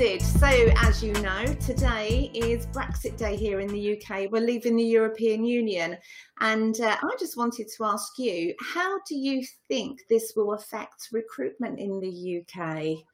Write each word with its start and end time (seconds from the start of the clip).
Sid. 0.00 0.22
So, 0.22 0.46
as 0.78 1.04
you 1.04 1.12
know, 1.20 1.44
today 1.60 2.30
is 2.32 2.66
Brexit 2.68 3.18
Day 3.18 3.36
here 3.36 3.60
in 3.60 3.68
the 3.68 3.98
UK. 3.98 4.30
We're 4.32 4.40
leaving 4.40 4.74
the 4.74 4.82
European 4.82 5.44
Union. 5.44 5.98
And 6.40 6.80
uh, 6.80 6.96
I 7.02 7.16
just 7.18 7.36
wanted 7.36 7.68
to 7.76 7.84
ask 7.84 8.18
you 8.18 8.54
how 8.62 8.98
do 9.06 9.14
you 9.14 9.44
think 9.68 10.00
this 10.08 10.32
will 10.34 10.54
affect 10.54 11.10
recruitment 11.12 11.78
in 11.78 12.00
the 12.00 12.40
UK? 12.40 13.04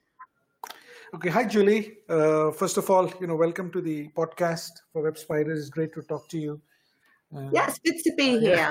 Okay, 1.12 1.28
hi 1.28 1.44
Julie. 1.44 1.94
Uh, 2.08 2.52
first 2.52 2.76
of 2.76 2.88
all, 2.88 3.12
you 3.20 3.26
know, 3.26 3.34
welcome 3.34 3.68
to 3.72 3.80
the 3.80 4.06
podcast 4.16 4.70
for 4.92 5.02
Web 5.02 5.18
Spiders. 5.18 5.58
It's 5.58 5.70
great 5.70 5.92
to 5.94 6.02
talk 6.02 6.28
to 6.28 6.38
you. 6.38 6.60
Uh, 7.36 7.48
yes, 7.52 7.80
good 7.84 7.98
to 8.04 8.14
be 8.14 8.38
here. 8.46 8.70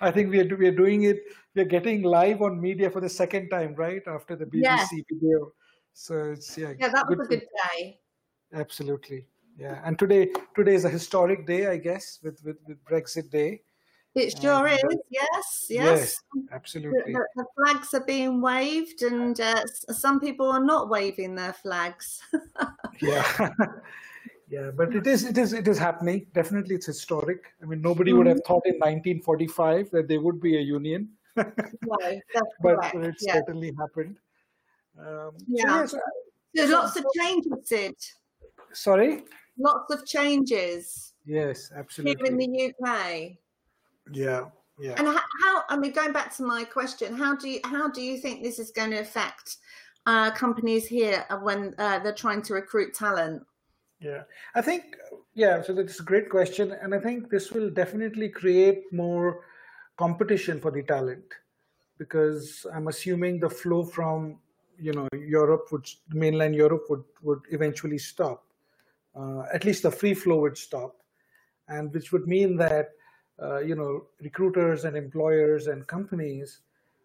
I 0.00 0.10
think 0.10 0.30
we 0.30 0.40
are 0.40 0.56
we 0.56 0.68
are 0.68 0.78
doing 0.84 1.02
it. 1.02 1.18
We 1.54 1.60
are 1.60 1.66
getting 1.66 2.00
live 2.00 2.40
on 2.40 2.58
media 2.58 2.88
for 2.88 3.02
the 3.02 3.10
second 3.10 3.50
time, 3.50 3.74
right 3.74 4.00
after 4.06 4.36
the 4.36 4.46
BBC 4.46 4.62
yes. 4.62 4.88
video. 5.12 5.52
So 5.96 6.32
it's 6.32 6.58
yeah. 6.58 6.74
Yeah, 6.78 6.88
that 6.88 7.08
was 7.08 7.26
a 7.26 7.28
good 7.28 7.40
day. 7.40 7.98
Absolutely, 8.52 9.26
yeah. 9.58 9.80
And 9.82 9.98
today 9.98 10.28
today 10.54 10.74
is 10.74 10.84
a 10.84 10.90
historic 10.90 11.46
day, 11.46 11.68
I 11.68 11.78
guess, 11.78 12.18
with 12.22 12.38
with, 12.44 12.58
with 12.68 12.84
Brexit 12.84 13.30
Day. 13.30 13.62
It 14.14 14.38
sure 14.38 14.66
is. 14.66 14.82
Yes, 15.08 15.66
yes. 15.70 15.70
Yes, 15.70 16.22
absolutely. 16.52 17.14
The, 17.14 17.26
the, 17.36 17.44
flags 17.56 17.94
are 17.94 18.04
being 18.04 18.42
waved, 18.42 19.02
and 19.02 19.40
uh, 19.40 19.64
some 19.66 20.20
people 20.20 20.50
are 20.50 20.62
not 20.62 20.90
waving 20.90 21.34
their 21.34 21.54
flags. 21.54 22.20
yeah, 23.00 23.50
yeah. 24.50 24.70
But 24.76 24.94
it 24.94 25.06
is, 25.06 25.24
it 25.24 25.38
is, 25.38 25.54
it 25.54 25.66
is 25.66 25.78
happening. 25.78 26.26
Definitely, 26.34 26.74
it's 26.74 26.86
historic. 26.86 27.54
I 27.62 27.66
mean, 27.66 27.80
nobody 27.80 28.10
mm-hmm. 28.10 28.18
would 28.18 28.26
have 28.26 28.38
mm-hmm. 28.38 28.52
thought 28.52 28.66
in 28.66 28.74
1945 28.74 29.90
that 29.92 30.08
there 30.08 30.20
would 30.20 30.40
be 30.40 30.58
a 30.58 30.62
union. 30.62 31.08
no, 31.36 31.44
but 32.62 32.80
correct. 32.80 32.94
it 32.96 33.16
yeah. 33.20 33.32
certainly 33.34 33.72
happened. 33.78 34.16
Um, 34.98 35.30
yeah. 35.46 35.86
So, 35.86 35.98
yes, 36.54 36.70
so 36.70 36.76
lots 36.76 36.96
of 36.96 37.04
changes, 37.16 37.52
Sid. 37.64 37.94
Sorry. 38.72 39.24
Lots 39.58 39.92
of 39.92 40.06
changes. 40.06 41.14
Yes, 41.24 41.70
absolutely. 41.74 42.22
Here 42.22 42.32
in 42.32 42.38
the 42.38 42.74
UK. 42.86 43.32
Yeah, 44.12 44.44
yeah. 44.78 44.94
And 44.96 45.08
how? 45.08 45.62
I 45.68 45.76
mean, 45.76 45.92
going 45.92 46.12
back 46.12 46.34
to 46.36 46.44
my 46.44 46.64
question, 46.64 47.14
how 47.14 47.34
do 47.34 47.48
you 47.48 47.60
how 47.64 47.88
do 47.88 48.02
you 48.02 48.18
think 48.18 48.42
this 48.42 48.58
is 48.58 48.70
going 48.70 48.90
to 48.90 48.98
affect 48.98 49.56
uh, 50.06 50.30
companies 50.30 50.86
here 50.86 51.24
when 51.42 51.74
uh, 51.78 51.98
they're 51.98 52.14
trying 52.14 52.42
to 52.42 52.54
recruit 52.54 52.94
talent? 52.94 53.42
Yeah, 54.00 54.22
I 54.54 54.62
think 54.62 54.96
yeah. 55.34 55.62
So 55.62 55.72
that's 55.72 56.00
a 56.00 56.04
great 56.04 56.30
question, 56.30 56.72
and 56.82 56.94
I 56.94 57.00
think 57.00 57.30
this 57.30 57.50
will 57.50 57.70
definitely 57.70 58.28
create 58.28 58.84
more 58.92 59.40
competition 59.96 60.60
for 60.60 60.70
the 60.70 60.82
talent 60.82 61.24
because 61.98 62.66
I'm 62.72 62.88
assuming 62.88 63.40
the 63.40 63.48
flow 63.48 63.82
from 63.82 64.38
you 64.78 64.92
know 64.92 65.08
Europe 65.12 65.68
would 65.72 65.88
mainland 66.10 66.54
Europe 66.54 66.84
would 66.88 67.04
would 67.22 67.40
eventually 67.50 67.98
stop. 67.98 68.44
Uh, 69.14 69.44
at 69.52 69.64
least 69.64 69.82
the 69.82 69.90
free 69.90 70.14
flow 70.14 70.40
would 70.40 70.58
stop, 70.58 70.96
and 71.68 71.92
which 71.92 72.12
would 72.12 72.26
mean 72.26 72.56
that 72.56 72.90
uh, 73.42 73.58
you 73.58 73.74
know 73.74 74.06
recruiters 74.20 74.84
and 74.84 74.96
employers 74.96 75.66
and 75.66 75.86
companies 75.86 76.60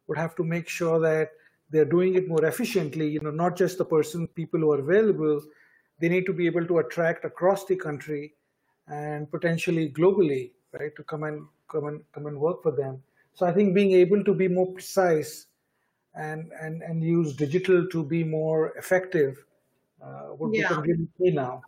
would 0.07 0.17
have 0.17 0.35
to 0.35 0.43
make 0.43 0.67
sure 0.67 0.99
that 0.99 1.31
they're 1.69 1.85
doing 1.85 2.15
it 2.15 2.27
more 2.27 2.43
efficiently. 2.45 3.07
You 3.07 3.21
know, 3.21 3.31
not 3.31 3.55
just 3.55 3.77
the 3.77 3.85
person 3.85 4.27
people 4.27 4.59
who 4.59 4.71
are 4.71 4.79
available. 4.79 5.41
They 5.99 6.09
need 6.09 6.25
to 6.25 6.33
be 6.33 6.47
able 6.47 6.65
to 6.65 6.79
attract 6.79 7.25
across 7.25 7.65
the 7.65 7.75
country 7.75 8.33
and 8.87 9.29
potentially 9.29 9.89
globally, 9.91 10.51
right, 10.73 10.95
to 10.95 11.03
come 11.03 11.23
and 11.23 11.45
come 11.71 11.85
and 11.85 12.01
come 12.11 12.25
and 12.25 12.37
work 12.39 12.63
for 12.63 12.71
them. 12.71 13.03
So 13.33 13.45
I 13.45 13.53
think 13.53 13.73
being 13.73 13.91
able 13.93 14.23
to 14.23 14.33
be 14.33 14.47
more 14.47 14.67
precise 14.73 15.45
and 16.15 16.51
and 16.61 16.81
and 16.81 17.03
use 17.03 17.35
digital 17.35 17.87
to 17.87 18.03
be 18.03 18.23
more 18.23 18.73
effective 18.77 19.45
uh, 20.03 20.33
would 20.37 20.53
yeah. 20.53 20.67
become 20.67 20.83
really 20.83 21.07
key 21.17 21.31
now. 21.31 21.61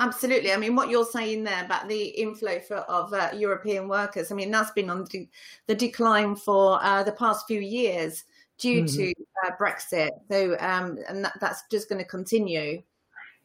Absolutely. 0.00 0.52
I 0.52 0.56
mean, 0.56 0.74
what 0.74 0.90
you're 0.90 1.04
saying 1.04 1.44
there 1.44 1.64
about 1.64 1.88
the 1.88 2.06
inflow 2.06 2.58
for, 2.58 2.78
of 2.78 3.12
uh, 3.12 3.30
European 3.32 3.86
workers, 3.86 4.32
I 4.32 4.34
mean, 4.34 4.50
that's 4.50 4.72
been 4.72 4.90
on 4.90 5.04
the, 5.12 5.28
the 5.68 5.74
decline 5.76 6.34
for 6.34 6.82
uh, 6.82 7.04
the 7.04 7.12
past 7.12 7.46
few 7.46 7.60
years 7.60 8.24
due 8.58 8.82
mm-hmm. 8.82 8.96
to 8.96 9.14
uh, 9.46 9.50
Brexit. 9.56 10.10
So, 10.28 10.56
um, 10.58 10.98
and 11.08 11.24
that, 11.24 11.34
that's 11.40 11.62
just 11.70 11.88
going 11.88 12.00
to 12.00 12.04
continue. 12.04 12.82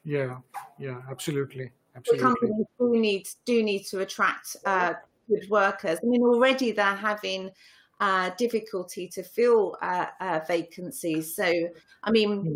Yeah, 0.03 0.37
yeah, 0.79 1.01
absolutely. 1.11 1.69
Absolutely. 1.95 2.17
The 2.17 2.23
companies 2.23 2.65
do 2.79 2.97
need, 2.97 3.27
do 3.45 3.61
need 3.61 3.83
to 3.85 3.99
attract 3.99 4.55
uh, 4.65 4.93
good 5.29 5.47
workers. 5.51 5.99
I 6.01 6.05
mean, 6.07 6.23
already 6.23 6.71
they're 6.71 6.95
having 6.95 7.51
uh, 7.99 8.31
difficulty 8.37 9.07
to 9.09 9.23
fill 9.23 9.77
uh, 9.81 10.07
uh, 10.19 10.39
vacancies. 10.47 11.35
So, 11.35 11.51
I 12.03 12.11
mean, 12.11 12.41
hmm. 12.41 12.55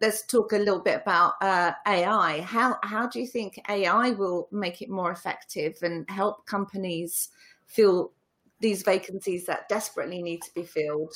let's 0.00 0.26
talk 0.26 0.52
a 0.52 0.58
little 0.58 0.80
bit 0.80 1.02
about 1.02 1.34
uh, 1.40 1.72
AI. 1.86 2.40
How 2.40 2.78
how 2.82 3.06
do 3.06 3.20
you 3.20 3.26
think 3.26 3.60
AI 3.68 4.10
will 4.10 4.48
make 4.50 4.82
it 4.82 4.90
more 4.90 5.12
effective 5.12 5.78
and 5.82 6.08
help 6.10 6.46
companies 6.46 7.28
fill 7.66 8.12
these 8.60 8.82
vacancies 8.82 9.46
that 9.46 9.68
desperately 9.68 10.22
need 10.22 10.42
to 10.42 10.54
be 10.54 10.62
filled? 10.62 11.14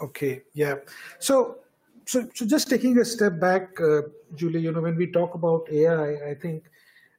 Okay, 0.00 0.42
yeah. 0.54 0.76
So, 1.18 1.58
so, 2.04 2.28
so 2.32 2.46
just 2.46 2.70
taking 2.70 2.98
a 2.98 3.04
step 3.04 3.40
back, 3.40 3.80
uh, 3.80 4.02
Julie. 4.36 4.60
You 4.60 4.72
know, 4.72 4.80
when 4.80 4.96
we 4.96 5.10
talk 5.10 5.34
about 5.34 5.68
AI, 5.70 6.30
I 6.30 6.34
think 6.34 6.64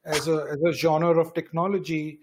as 0.06 0.28
a 0.28 0.48
as 0.52 0.62
a 0.64 0.72
genre 0.72 1.20
of 1.20 1.34
technology 1.34 2.22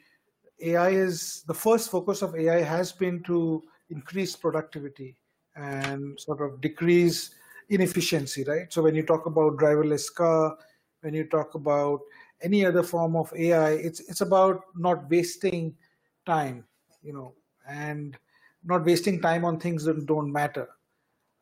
AI 0.61 0.91
is 0.91 1.43
the 1.47 1.55
first 1.55 1.91
focus 1.91 2.23
of 2.23 2.35
AI 2.35 2.63
has 2.63 2.93
been 2.93 3.23
to 3.25 3.63
increase 3.91 4.35
productivity 4.37 5.17
and 5.55 6.19
sort 6.19 6.41
of 6.41 6.61
decrease 6.61 7.31
inefficiency, 7.69 8.45
right? 8.45 8.73
So 8.73 8.83
when 8.83 8.95
you 8.95 9.03
talk 9.03 9.27
about 9.27 9.57
driverless 9.57 10.13
car, 10.13 10.57
when 11.01 11.15
you 11.15 11.25
talk 11.25 11.55
about 11.55 12.01
any 12.43 12.65
other 12.65 12.83
form 12.83 13.17
of 13.17 13.33
AI, 13.37 13.73
it's 13.73 14.01
it's 14.01 14.21
about 14.21 14.63
not 14.77 15.09
wasting 15.11 15.75
time, 16.27 16.65
you 17.03 17.13
know, 17.13 17.35
and 17.69 18.17
not 18.65 18.85
wasting 18.85 19.21
time 19.21 19.45
on 19.45 19.59
things 19.59 19.85
that 19.85 20.07
don't 20.07 20.33
matter. 20.33 20.69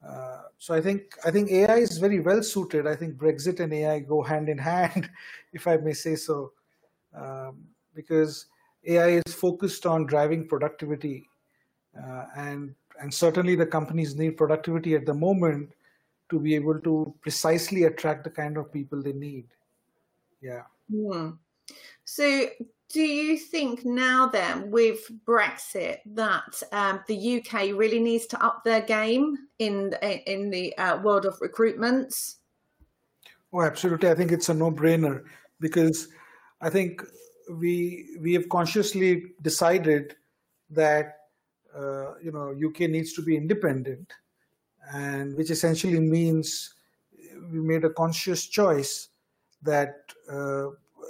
Uh, 0.06 0.42
so 0.58 0.74
I 0.74 0.80
think 0.80 1.16
I 1.24 1.30
think 1.30 1.50
AI 1.50 1.76
is 1.76 1.98
very 1.98 2.20
well 2.20 2.42
suited. 2.42 2.86
I 2.86 2.94
think 2.94 3.16
Brexit 3.16 3.60
and 3.60 3.72
AI 3.72 4.00
go 4.00 4.22
hand 4.22 4.48
in 4.48 4.58
hand, 4.58 5.10
if 5.52 5.66
I 5.66 5.76
may 5.78 5.92
say 5.94 6.14
so, 6.16 6.52
um, 7.14 7.64
because 7.94 8.46
AI 8.86 9.22
is 9.26 9.34
focused 9.34 9.86
on 9.86 10.06
driving 10.06 10.46
productivity, 10.46 11.28
uh, 11.96 12.24
and 12.36 12.74
and 13.00 13.12
certainly 13.12 13.54
the 13.54 13.66
companies 13.66 14.14
need 14.14 14.36
productivity 14.36 14.94
at 14.94 15.06
the 15.06 15.14
moment 15.14 15.70
to 16.30 16.38
be 16.38 16.54
able 16.54 16.78
to 16.80 17.14
precisely 17.20 17.84
attract 17.84 18.24
the 18.24 18.30
kind 18.30 18.56
of 18.56 18.72
people 18.72 19.02
they 19.02 19.12
need. 19.12 19.46
Yeah. 20.40 20.62
Hmm. 20.90 21.30
So, 22.04 22.46
do 22.90 23.02
you 23.02 23.38
think 23.38 23.84
now 23.84 24.26
then 24.26 24.70
with 24.70 25.10
Brexit 25.26 25.98
that 26.06 26.62
um, 26.72 27.00
the 27.08 27.38
UK 27.38 27.74
really 27.74 28.00
needs 28.00 28.26
to 28.26 28.44
up 28.44 28.62
their 28.64 28.82
game 28.82 29.36
in 29.58 29.94
in 30.26 30.50
the 30.50 30.76
uh, 30.78 30.98
world 30.98 31.26
of 31.26 31.38
recruitments? 31.40 32.36
Oh, 33.52 33.62
absolutely. 33.62 34.10
I 34.10 34.14
think 34.14 34.32
it's 34.32 34.48
a 34.48 34.54
no-brainer 34.54 35.22
because 35.60 36.08
I 36.60 36.68
think 36.70 37.02
we 37.50 38.16
we 38.20 38.32
have 38.34 38.48
consciously 38.48 39.32
decided 39.42 40.16
that 40.70 41.18
uh, 41.76 42.14
you 42.22 42.32
know 42.32 42.54
UK 42.66 42.90
needs 42.90 43.12
to 43.14 43.22
be 43.22 43.36
independent, 43.36 44.12
and 44.92 45.36
which 45.36 45.50
essentially 45.50 46.00
means 46.00 46.74
we 47.50 47.60
made 47.60 47.84
a 47.84 47.90
conscious 47.90 48.46
choice 48.46 49.08
that 49.62 49.96
uh, 50.30 50.68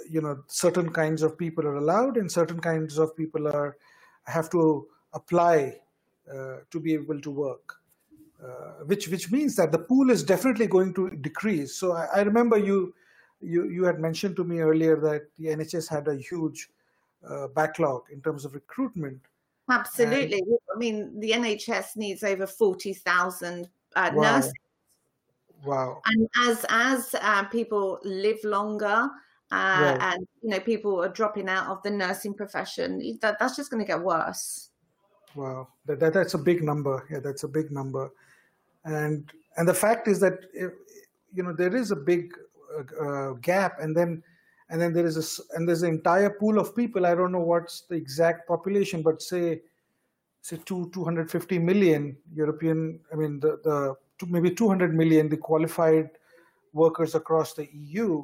you 0.09 0.21
know 0.21 0.43
certain 0.47 0.91
kinds 0.91 1.21
of 1.21 1.37
people 1.37 1.65
are 1.65 1.75
allowed 1.75 2.17
and 2.17 2.31
certain 2.31 2.59
kinds 2.59 2.97
of 2.97 3.15
people 3.15 3.47
are 3.47 3.77
have 4.25 4.49
to 4.49 4.87
apply 5.13 5.79
uh, 6.31 6.57
to 6.71 6.79
be 6.79 6.93
able 6.93 7.19
to 7.21 7.31
work. 7.31 7.75
Uh, 8.43 8.83
which 8.85 9.07
which 9.07 9.31
means 9.31 9.55
that 9.55 9.71
the 9.71 9.79
pool 9.79 10.09
is 10.11 10.21
definitely 10.21 10.67
going 10.67 10.93
to 10.93 11.09
decrease. 11.09 11.77
So 11.77 11.93
I, 11.93 12.07
I 12.15 12.21
remember 12.21 12.57
you 12.57 12.93
you, 13.45 13.69
you 13.69 13.83
had 13.83 13.99
mentioned 13.99 14.35
to 14.37 14.43
me 14.43 14.59
earlier 14.59 14.95
that 15.01 15.23
the 15.37 15.47
NHS 15.47 15.89
had 15.89 16.07
a 16.07 16.15
huge 16.15 16.69
uh, 17.27 17.47
backlog 17.47 18.03
in 18.11 18.21
terms 18.21 18.45
of 18.45 18.53
recruitment. 18.53 19.19
Absolutely. 19.69 20.39
And, 20.39 20.57
I 20.73 20.77
mean, 20.77 21.19
the 21.19 21.31
NHS 21.31 21.95
needs 21.95 22.23
over 22.23 22.45
40,000 22.45 23.69
uh, 23.95 24.11
wow. 24.13 24.21
nurses. 24.21 24.53
Wow. 25.65 26.01
And 26.05 26.29
as 26.43 26.65
as 26.69 27.15
uh, 27.19 27.45
people 27.45 27.99
live 28.03 28.37
longer, 28.43 29.09
uh, 29.51 29.97
and 29.99 30.27
you 30.41 30.49
know 30.49 30.59
people 30.59 31.01
are 31.03 31.09
dropping 31.09 31.49
out 31.49 31.67
of 31.67 31.81
the 31.81 31.89
nursing 31.89 32.33
profession, 32.33 33.17
that, 33.21 33.37
that's 33.39 33.55
just 33.55 33.71
going 33.71 33.83
to 33.83 33.87
get 33.87 33.99
worse. 33.99 34.69
Wow, 35.33 35.69
that, 35.85 35.99
that 35.99 36.13
that's 36.13 36.35
a 36.35 36.37
big 36.37 36.63
number. 36.63 37.07
Yeah, 37.09 37.19
that's 37.19 37.43
a 37.43 37.47
big 37.47 37.71
number, 37.71 38.11
and 38.83 39.31
and 39.57 39.67
the 39.67 39.73
fact 39.73 40.07
is 40.07 40.19
that 40.19 40.39
if, 40.53 40.71
you 41.33 41.43
know 41.43 41.53
there 41.53 41.75
is 41.75 41.91
a 41.91 41.95
big 41.95 42.31
uh, 43.01 43.33
gap 43.41 43.79
and 43.79 43.95
then 43.95 44.21
and 44.69 44.81
then 44.81 44.93
there 44.93 45.05
is 45.05 45.17
a 45.17 45.55
and 45.55 45.67
there's 45.67 45.83
an 45.83 45.89
entire 45.89 46.29
pool 46.29 46.59
of 46.59 46.75
people 46.75 47.05
i 47.05 47.13
don't 47.13 47.31
know 47.31 47.39
what's 47.39 47.81
the 47.81 47.95
exact 47.95 48.47
population 48.47 49.01
but 49.01 49.21
say 49.21 49.61
say 50.41 50.57
two 50.65 50.89
250 50.93 51.59
million 51.59 52.15
european 52.33 52.99
i 53.11 53.15
mean 53.15 53.39
the 53.39 53.59
the 53.63 53.95
maybe 54.27 54.49
200 54.49 54.93
million 54.93 55.29
the 55.29 55.37
qualified 55.37 56.09
workers 56.75 57.15
across 57.15 57.53
the 57.53 57.67
EU. 57.73 58.23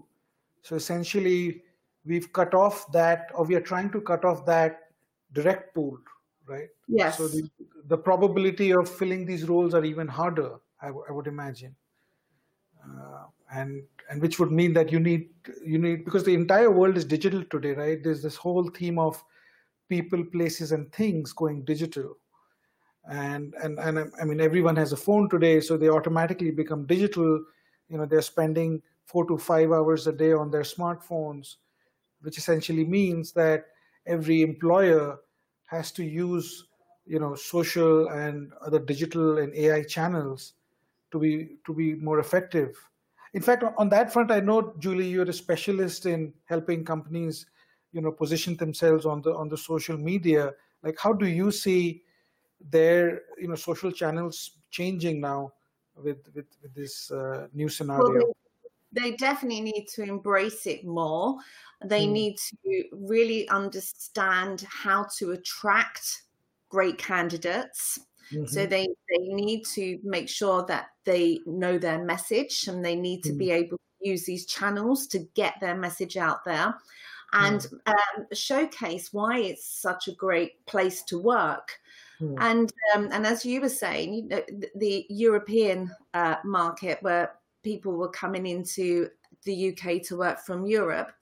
So 0.62 0.76
essentially, 0.76 1.64
we've 2.06 2.32
cut 2.32 2.54
off 2.54 2.92
that, 2.92 3.32
or 3.34 3.46
we 3.46 3.56
are 3.56 3.62
trying 3.62 3.90
to 3.92 4.02
cut 4.02 4.24
off 4.24 4.46
that 4.46 4.92
direct 5.34 5.74
pool, 5.74 5.98
right? 6.46 6.68
Yes. 6.88 7.18
So 7.18 7.28
the, 7.28 7.50
the 7.88 7.98
probability 7.98 8.74
of 8.74 8.88
filling 8.88 9.26
these 9.26 9.48
roles 9.50 9.74
are 9.74 9.84
even 9.84 10.08
harder, 10.08 10.58
I, 10.82 10.88
w- 10.88 11.06
I 11.10 11.12
would 11.14 11.28
imagine. 11.28 11.76
Uh, 12.84 13.26
and 13.54 13.84
and 14.10 14.22
which 14.22 14.40
would 14.40 14.52
mean 14.52 14.74
that 14.74 14.92
you 14.92 15.00
need 15.00 15.30
you 15.66 15.78
need 15.78 16.06
because 16.06 16.24
the 16.24 16.34
entire 16.34 16.72
world 16.72 16.98
is 16.98 17.06
digital 17.06 17.44
today, 17.46 17.72
right? 17.74 18.04
There's 18.04 18.22
this 18.22 18.36
whole 18.36 18.70
theme 18.70 18.98
of 18.98 19.24
people, 19.90 20.24
places, 20.24 20.72
and 20.72 20.92
things 20.92 21.34
going 21.34 21.64
digital, 21.64 22.18
and 23.10 23.54
and 23.62 23.78
and 23.80 24.12
I 24.20 24.26
mean 24.26 24.42
everyone 24.42 24.76
has 24.78 24.94
a 24.94 24.98
phone 24.98 25.30
today, 25.30 25.60
so 25.62 25.78
they 25.78 25.90
automatically 25.90 26.52
become 26.52 26.86
digital. 26.86 27.44
You 27.90 27.98
know, 27.98 28.06
they're 28.06 28.22
spending 28.22 28.82
four 29.06 29.26
to 29.28 29.38
five 29.38 29.72
hours 29.72 30.08
a 30.08 30.14
day 30.14 30.32
on 30.34 30.50
their 30.50 30.62
smartphones, 30.64 31.58
which 32.22 32.38
essentially 32.38 32.86
means 32.86 33.34
that 33.34 33.66
every 34.08 34.42
employer 34.42 35.20
has 35.66 35.92
to 35.94 36.04
use 36.04 36.68
you 37.06 37.20
know 37.20 37.36
social 37.36 38.08
and 38.10 38.54
other 38.66 38.80
digital 38.80 39.38
and 39.40 39.54
AI 39.56 39.84
channels 39.84 40.54
to 41.12 41.20
be 41.20 41.58
to 41.66 41.74
be 41.74 41.96
more 41.96 42.20
effective. 42.20 42.76
In 43.34 43.42
fact, 43.42 43.64
on 43.78 43.90
that 43.90 44.12
front, 44.12 44.32
I 44.32 44.40
know 44.42 44.74
Julie, 44.80 45.08
you're 45.08 45.30
a 45.30 45.34
specialist 45.34 46.06
in 46.06 46.34
helping 46.46 46.84
companies, 46.84 47.46
you 47.94 48.02
know, 48.02 48.12
position 48.12 48.58
themselves 48.58 49.06
on 49.06 49.22
the 49.22 49.34
on 49.36 49.48
the 49.50 49.58
social 49.58 49.98
media. 49.98 50.52
Like, 50.84 50.98
how 51.00 51.14
do 51.14 51.28
you 51.28 51.52
see 51.52 52.04
their 52.70 53.22
you 53.40 53.48
know 53.48 53.56
social 53.56 53.92
channels 53.92 54.58
changing 54.70 55.22
now 55.22 55.54
with 55.96 56.20
with, 56.36 56.48
with 56.62 56.74
this 56.76 57.12
uh, 57.12 57.48
new 57.54 57.70
scenario? 57.70 58.26
Well, 58.26 58.36
they, 58.92 59.12
definitely 59.12 59.62
need 59.62 59.88
to 59.96 60.04
embrace 60.04 60.68
it 60.68 60.86
more. 60.86 61.38
They 61.84 62.06
mm. 62.06 62.12
need 62.12 62.38
to 62.38 62.84
really 62.92 63.48
understand 63.48 64.66
how 64.70 65.08
to 65.18 65.32
attract 65.32 66.24
great 66.70 66.98
candidates 66.98 68.00
Mm-hmm. 68.32 68.46
So 68.46 68.66
they, 68.66 68.88
they 69.10 69.34
need 69.34 69.66
to 69.74 70.00
make 70.04 70.30
sure 70.30 70.66
that 70.68 70.88
they 71.06 71.40
know 71.46 71.78
their 71.78 72.04
message 72.04 72.68
and 72.68 72.84
they 72.84 72.96
need 72.96 73.24
to 73.24 73.30
mm-hmm. 73.30 73.38
be 73.38 73.52
able 73.52 73.78
to 73.78 74.10
use 74.10 74.26
these 74.26 74.46
channels 74.46 75.08
to 75.08 75.20
get 75.36 75.56
their 75.62 75.76
message 75.76 76.18
out 76.18 76.44
there 76.46 76.76
and 77.34 77.68
um, 77.86 78.26
showcase 78.34 79.14
why 79.14 79.40
it's 79.40 79.66
such 79.66 80.08
a 80.08 80.16
great 80.16 80.66
place 80.66 81.04
to 81.04 81.18
work. 81.18 81.80
Mm. 82.20 82.36
And 82.40 82.74
um, 82.94 83.10
and 83.12 83.26
as 83.26 83.46
you 83.46 83.62
were 83.62 83.70
saying, 83.70 84.14
you 84.14 84.28
know, 84.28 84.42
the, 84.50 84.70
the 84.76 85.06
European 85.10 85.92
uh, 86.14 86.36
market 86.44 87.00
where 87.02 87.34
people 87.64 87.94
were 87.94 88.10
coming 88.10 88.48
into 88.48 89.10
the 89.46 89.70
UK 89.70 90.04
to 90.04 90.18
work 90.18 90.40
from 90.40 90.66
Europe, 90.66 91.14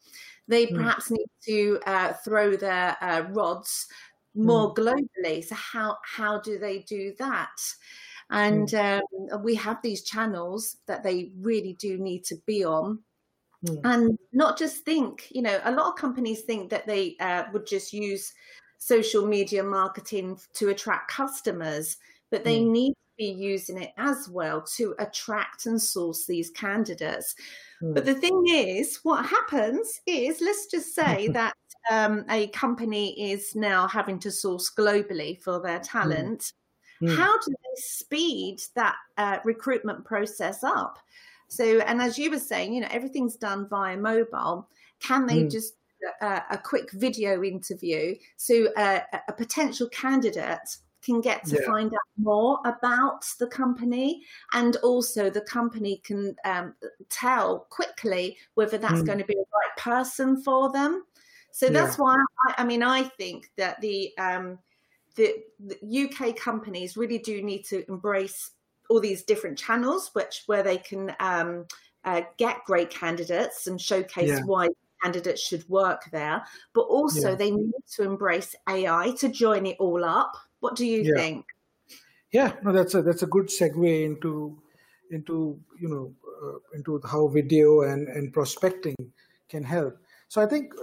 they 0.47 0.65
mm. 0.65 0.75
perhaps 0.75 1.11
need 1.11 1.27
to 1.45 1.79
uh, 1.85 2.13
throw 2.25 2.55
their 2.55 2.97
uh, 3.01 3.23
rods 3.29 3.87
more 4.35 4.73
mm. 4.73 4.77
globally. 4.77 5.43
So 5.43 5.55
how 5.55 5.97
how 6.03 6.39
do 6.39 6.57
they 6.57 6.79
do 6.79 7.13
that? 7.19 7.49
And 8.31 8.67
mm. 8.67 9.01
um, 9.33 9.43
we 9.43 9.55
have 9.55 9.81
these 9.81 10.03
channels 10.03 10.77
that 10.87 11.03
they 11.03 11.31
really 11.39 11.73
do 11.73 11.97
need 11.97 12.23
to 12.25 12.35
be 12.45 12.63
on. 12.63 12.99
Mm. 13.65 13.81
And 13.83 14.19
not 14.31 14.57
just 14.57 14.85
think, 14.85 15.27
you 15.31 15.41
know, 15.41 15.59
a 15.63 15.71
lot 15.71 15.87
of 15.87 15.95
companies 15.95 16.41
think 16.41 16.69
that 16.69 16.87
they 16.87 17.15
uh, 17.19 17.45
would 17.51 17.65
just 17.65 17.91
use 17.91 18.31
social 18.77 19.27
media 19.27 19.63
marketing 19.63 20.39
to 20.53 20.69
attract 20.69 21.11
customers, 21.11 21.97
but 22.31 22.43
they 22.43 22.63
need 22.63 22.91
to 22.91 22.95
be 23.17 23.25
using 23.25 23.81
it 23.81 23.91
as 23.97 24.29
well 24.29 24.61
to 24.61 24.95
attract 24.99 25.65
and 25.65 25.81
source 25.81 26.25
these 26.25 26.49
candidates. 26.51 27.35
But 27.81 28.03
mm. 28.03 28.05
the 28.05 28.13
thing 28.15 28.43
is, 28.47 28.99
what 29.03 29.25
happens 29.25 29.99
is, 30.05 30.39
let's 30.39 30.67
just 30.67 30.95
say 30.95 31.27
that 31.33 31.53
um, 31.89 32.25
a 32.29 32.47
company 32.47 33.31
is 33.31 33.55
now 33.55 33.87
having 33.87 34.19
to 34.19 34.31
source 34.31 34.71
globally 34.75 35.41
for 35.41 35.59
their 35.59 35.79
hmm. 35.79 35.83
talent, 35.83 36.53
mm. 37.01 37.15
how 37.15 37.37
do 37.39 37.51
they 37.51 37.81
speed 37.81 38.61
that 38.75 38.95
uh, 39.17 39.39
recruitment 39.43 40.05
process 40.05 40.63
up? 40.63 40.99
So, 41.47 41.79
and 41.79 42.01
as 42.01 42.17
you 42.17 42.29
were 42.29 42.39
saying, 42.39 42.73
you 42.73 42.81
know, 42.81 42.87
everything's 42.91 43.35
done 43.35 43.67
via 43.67 43.97
mobile. 43.97 44.69
Can 44.99 45.25
they 45.25 45.43
mm. 45.43 45.51
just 45.51 45.73
uh, 46.21 46.39
a 46.51 46.57
quick 46.57 46.91
video 46.93 47.43
interview 47.43 48.15
so 48.37 48.67
uh, 48.77 48.99
a 49.27 49.33
potential 49.33 49.87
candidate 49.89 50.77
can 51.03 51.21
get 51.21 51.45
to 51.45 51.55
yeah. 51.55 51.65
find 51.65 51.93
out 51.93 51.99
more 52.17 52.59
about 52.65 53.25
the 53.39 53.47
company 53.47 54.21
and 54.53 54.75
also 54.77 55.29
the 55.29 55.41
company 55.41 56.01
can 56.03 56.35
um, 56.45 56.73
tell 57.09 57.67
quickly 57.69 58.37
whether 58.55 58.77
that's 58.77 59.01
mm. 59.01 59.05
going 59.05 59.17
to 59.17 59.25
be 59.25 59.33
the 59.33 59.45
right 59.53 59.77
person 59.77 60.41
for 60.41 60.71
them 60.71 61.03
so 61.51 61.69
that's 61.69 61.97
yeah. 61.97 62.03
why 62.03 62.15
I, 62.47 62.55
I, 62.59 62.63
mean 62.63 62.83
I 62.83 63.03
think 63.03 63.51
that 63.57 63.79
the 63.81 64.15
um, 64.17 64.59
the, 65.15 65.35
the 65.59 66.09
UK 66.09 66.35
companies 66.35 66.95
really 66.95 67.17
do 67.17 67.41
need 67.41 67.63
to 67.65 67.83
embrace 67.89 68.51
all 68.89 68.99
these 68.99 69.23
different 69.23 69.57
channels, 69.57 70.11
which 70.13 70.43
where 70.47 70.63
they 70.63 70.77
can 70.77 71.15
um, 71.19 71.65
uh, 72.05 72.21
get 72.37 72.63
great 72.65 72.89
candidates 72.89 73.67
and 73.67 73.79
showcase 73.79 74.29
yeah. 74.29 74.43
why 74.45 74.69
candidates 75.03 75.41
should 75.41 75.67
work 75.69 76.03
there. 76.11 76.43
But 76.73 76.81
also 76.81 77.29
yeah. 77.29 77.35
they 77.35 77.51
need 77.51 77.71
to 77.95 78.03
embrace 78.03 78.55
AI 78.67 79.13
to 79.19 79.29
join 79.29 79.65
it 79.65 79.77
all 79.79 80.03
up. 80.03 80.35
What 80.59 80.75
do 80.75 80.85
you 80.85 81.13
think? 81.15 81.45
Yeah, 82.31 82.53
no, 82.63 82.71
that's 82.71 82.93
a 82.93 83.01
that's 83.01 83.23
a 83.23 83.27
good 83.27 83.47
segue 83.47 84.05
into 84.05 84.61
into 85.11 85.59
you 85.79 85.89
know 85.89 86.13
uh, 86.43 86.59
into 86.75 87.01
how 87.07 87.27
video 87.27 87.81
and 87.81 88.07
and 88.07 88.31
prospecting 88.31 88.95
can 89.49 89.63
help. 89.63 89.97
So 90.29 90.41
I 90.41 90.45
think 90.45 90.73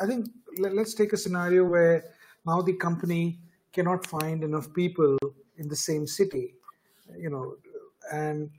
I 0.00 0.06
think 0.06 0.28
let's 0.58 0.94
take 0.94 1.12
a 1.12 1.16
scenario 1.16 1.64
where 1.64 2.04
now 2.46 2.62
the 2.62 2.74
company 2.74 3.40
cannot 3.72 4.06
find 4.06 4.44
enough 4.44 4.72
people 4.72 5.18
in 5.58 5.68
the 5.68 5.76
same 5.76 6.06
city, 6.06 6.54
you 7.18 7.28
know, 7.28 7.56
and 8.12 8.50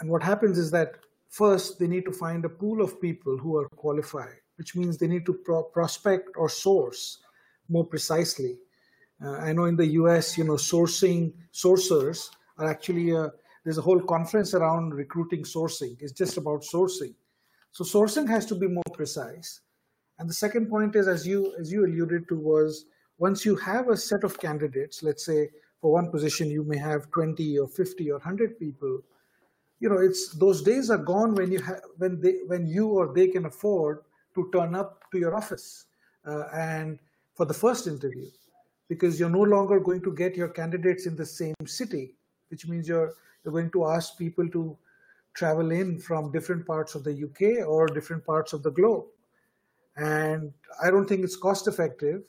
and 0.00 0.10
what 0.10 0.24
happens 0.24 0.58
is 0.58 0.72
that 0.72 0.96
first 1.28 1.78
they 1.78 1.86
need 1.86 2.04
to 2.04 2.12
find 2.12 2.44
a 2.44 2.48
pool 2.48 2.82
of 2.82 3.00
people 3.00 3.38
who 3.38 3.56
are 3.56 3.68
qualified, 3.76 4.40
which 4.56 4.74
means 4.74 4.98
they 4.98 5.06
need 5.06 5.24
to 5.24 5.34
pro- 5.34 5.62
prospect 5.62 6.30
or 6.36 6.48
source 6.48 7.18
more 7.68 7.84
precisely. 7.84 8.58
Uh, 9.22 9.38
I 9.38 9.52
know 9.52 9.64
in 9.64 9.76
the 9.76 9.86
U.S., 10.02 10.36
you 10.36 10.44
know, 10.44 10.54
sourcing 10.54 11.32
sourcers 11.52 12.28
are 12.58 12.68
actually 12.68 13.12
a, 13.12 13.30
there's 13.64 13.78
a 13.78 13.82
whole 13.82 14.00
conference 14.00 14.52
around 14.52 14.94
recruiting 14.94 15.44
sourcing. 15.44 15.96
It's 16.00 16.12
just 16.12 16.36
about 16.36 16.62
sourcing. 16.62 17.14
So 17.70 17.84
sourcing 17.84 18.28
has 18.28 18.46
to 18.46 18.54
be 18.54 18.68
more 18.68 18.90
precise. 18.92 19.60
And 20.18 20.28
the 20.28 20.34
second 20.34 20.68
point 20.68 20.96
is, 20.96 21.08
as 21.08 21.26
you 21.26 21.54
as 21.58 21.70
you 21.70 21.84
alluded 21.84 22.28
to, 22.28 22.36
was 22.36 22.86
once 23.18 23.44
you 23.44 23.56
have 23.56 23.88
a 23.88 23.96
set 23.96 24.24
of 24.24 24.38
candidates, 24.38 25.02
let's 25.02 25.24
say 25.24 25.50
for 25.80 25.92
one 25.92 26.10
position 26.10 26.50
you 26.50 26.64
may 26.64 26.78
have 26.78 27.10
20 27.10 27.58
or 27.58 27.68
50 27.68 28.10
or 28.10 28.18
100 28.18 28.58
people, 28.58 29.00
you 29.80 29.88
know, 29.88 29.98
it's 29.98 30.34
those 30.34 30.62
days 30.62 30.90
are 30.90 30.98
gone 30.98 31.34
when 31.34 31.52
you 31.52 31.60
have 31.60 31.80
when 31.98 32.20
they 32.20 32.40
when 32.46 32.66
you 32.66 32.88
or 32.88 33.12
they 33.12 33.28
can 33.28 33.44
afford 33.44 34.00
to 34.34 34.48
turn 34.52 34.74
up 34.74 35.04
to 35.12 35.18
your 35.18 35.34
office 35.34 35.86
uh, 36.26 36.44
and 36.52 36.98
for 37.34 37.44
the 37.44 37.54
first 37.54 37.86
interview, 37.86 38.26
because 38.88 39.20
you're 39.20 39.28
no 39.28 39.42
longer 39.42 39.78
going 39.80 40.00
to 40.02 40.14
get 40.14 40.34
your 40.34 40.48
candidates 40.48 41.06
in 41.06 41.14
the 41.14 41.26
same 41.26 41.54
city, 41.66 42.14
which 42.48 42.66
means 42.66 42.88
you're 42.88 43.12
you're 43.44 43.52
going 43.52 43.70
to 43.70 43.86
ask 43.86 44.16
people 44.16 44.48
to 44.48 44.76
travel 45.34 45.70
in 45.72 45.98
from 45.98 46.32
different 46.32 46.66
parts 46.66 46.94
of 46.94 47.04
the 47.04 47.12
UK 47.12 47.68
or 47.68 47.86
different 47.86 48.24
parts 48.24 48.54
of 48.54 48.62
the 48.62 48.70
globe 48.70 49.04
and 49.96 50.52
I 50.82 50.90
don't 50.90 51.06
think 51.06 51.24
it's 51.24 51.36
cost 51.36 51.68
effective 51.68 52.24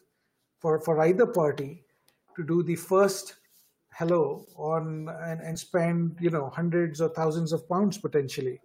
for, 0.60 0.80
for 0.82 1.00
either 1.02 1.26
party 1.26 1.84
to 2.36 2.44
do 2.44 2.64
the 2.64 2.76
first 2.76 3.36
hello 3.94 4.46
on 4.56 5.10
and, 5.24 5.42
and 5.42 5.58
spend 5.58 6.18
you 6.20 6.30
know 6.30 6.50
hundreds 6.50 7.02
or 7.02 7.10
thousands 7.10 7.52
of 7.52 7.68
pounds 7.68 7.98
potentially. 7.98 8.60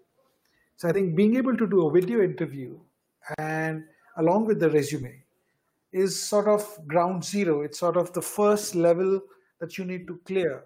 So 0.77 0.89
I 0.89 0.93
think 0.93 1.17
being 1.17 1.37
able 1.37 1.57
to 1.57 1.67
do 1.67 1.87
a 1.87 1.91
video 1.91 2.23
interview 2.23 2.79
and 3.39 3.85
along 4.17 4.47
with 4.47 4.61
the 4.61 4.71
resume 4.71 5.23
is 5.93 6.21
sort 6.21 6.49
of 6.49 6.67
ground 6.87 7.25
zero. 7.25 7.63
It's 7.63 7.79
sort 7.79 7.97
of 7.97 8.13
the 8.13 8.23
first 8.23 8.75
level 8.75 9.21
that 9.59 9.79
you 9.79 9.85
need 9.85 10.07
to 10.07 10.21
clear 10.27 10.65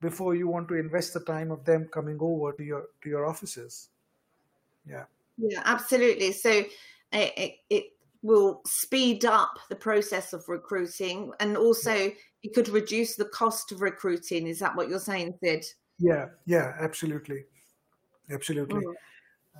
before 0.00 0.34
you 0.34 0.48
want 0.48 0.68
to 0.68 0.74
invest 0.74 1.14
the 1.14 1.20
time 1.20 1.50
of 1.50 1.64
them 1.64 1.88
coming 1.92 2.18
over 2.20 2.52
to 2.52 2.62
your 2.62 2.86
to 3.02 3.08
your 3.08 3.26
offices. 3.26 3.88
Yeah. 4.88 5.04
Yeah, 5.38 5.62
absolutely. 5.64 6.32
So 6.32 6.64
it, 7.12 7.54
it, 7.70 7.84
will 8.22 8.60
speed 8.66 9.24
up 9.24 9.56
the 9.68 9.76
process 9.76 10.32
of 10.32 10.48
recruiting 10.48 11.30
and 11.38 11.56
also 11.56 12.10
it 12.42 12.54
could 12.54 12.68
reduce 12.68 13.14
the 13.14 13.26
cost 13.26 13.70
of 13.70 13.82
recruiting. 13.82 14.48
Is 14.48 14.58
that 14.58 14.74
what 14.74 14.88
you're 14.88 14.98
saying 14.98 15.34
sid? 15.42 15.64
Yeah 15.98 16.26
yeah 16.44 16.74
absolutely. 16.80 17.44
Absolutely. 18.30 18.80
Mm. 18.80 18.94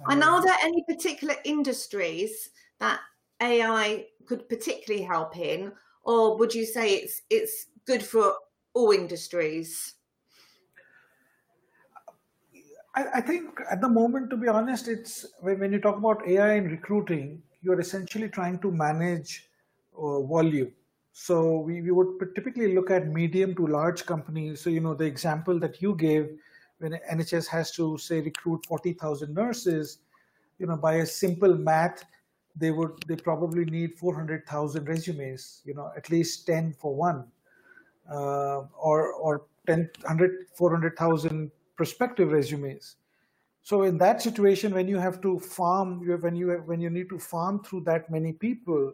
and 0.09 0.25
are 0.25 0.43
there 0.43 0.57
any 0.65 0.83
particular 0.89 1.35
industries 1.45 2.51
that 2.81 2.99
ai 3.41 4.07
could 4.27 4.49
particularly 4.49 5.05
help 5.05 5.37
in? 5.37 5.71
Or 6.03 6.37
would 6.37 6.55
you 6.55 6.65
say 6.65 6.95
it's 6.95 7.23
it's 7.31 7.67
good 7.87 8.03
for 8.03 8.35
all 8.75 8.91
industries 8.91 9.96
I, 12.97 13.05
I, 13.17 13.21
think 13.21 13.61
at 13.71 13.81
the 13.81 13.89
moment, 13.89 14.31
to 14.31 14.37
be 14.37 14.49
honest, 14.49 14.89
it's 14.89 15.27
when, 15.41 15.73
you 15.73 15.81
talk 15.81 15.99
about 15.99 16.27
AI 16.27 16.55
in 16.55 16.69
recruiting, 16.69 17.43
you're 17.61 17.79
essentially 17.79 18.29
trying 18.29 18.59
to 18.61 18.71
manage 18.71 19.49
uh, 19.97 20.23
volume. 20.23 20.73
So 21.13 21.61
we, 21.61 21.83
we 21.83 21.91
would 21.91 22.35
typically 22.35 22.75
look 22.75 22.91
at 22.91 23.09
medium 23.09 23.55
to 23.57 23.67
large 23.67 24.07
companies. 24.07 24.61
So, 24.61 24.71
you 24.71 24.81
know, 24.81 24.95
the 24.95 25.05
example 25.05 25.59
that 25.61 25.81
you 25.83 25.95
gave, 25.95 26.31
when 26.79 26.99
NHS 27.11 27.47
has 27.49 27.71
to 27.73 27.97
say 27.99 28.21
recruit 28.21 28.65
40,000 28.67 29.33
nurses, 29.33 29.99
you 30.59 30.67
know, 30.67 30.77
by 30.77 30.97
a 30.97 31.07
simple 31.07 31.55
math, 31.55 32.05
they 32.59 32.71
would 32.71 32.93
they 33.07 33.17
probably 33.17 33.67
need 33.67 33.99
400,000 33.99 34.89
resumes, 34.89 35.61
you 35.67 35.75
know, 35.75 35.93
at 35.95 36.09
least 36.09 36.47
10 36.47 36.73
for 36.73 36.95
one, 36.95 37.27
uh, 38.11 38.63
or 38.79 39.13
or 39.13 39.43
10, 39.67 39.91
100, 40.03 40.47
400,000 40.55 41.51
prospective 41.77 42.33
resumes. 42.33 42.97
So 43.63 43.83
in 43.83 43.99
that 43.99 44.23
situation, 44.23 44.73
when 44.73 44.87
you 44.89 44.99
have 44.99 45.21
to 45.23 45.39
farm, 45.41 46.07
when 46.21 46.37
you 46.37 46.63
when 46.67 46.81
you 46.81 46.91
need 46.91 47.09
to 47.09 47.19
farm 47.19 47.63
through 47.63 47.81
that 47.81 48.11
many 48.11 48.33
people, 48.33 48.93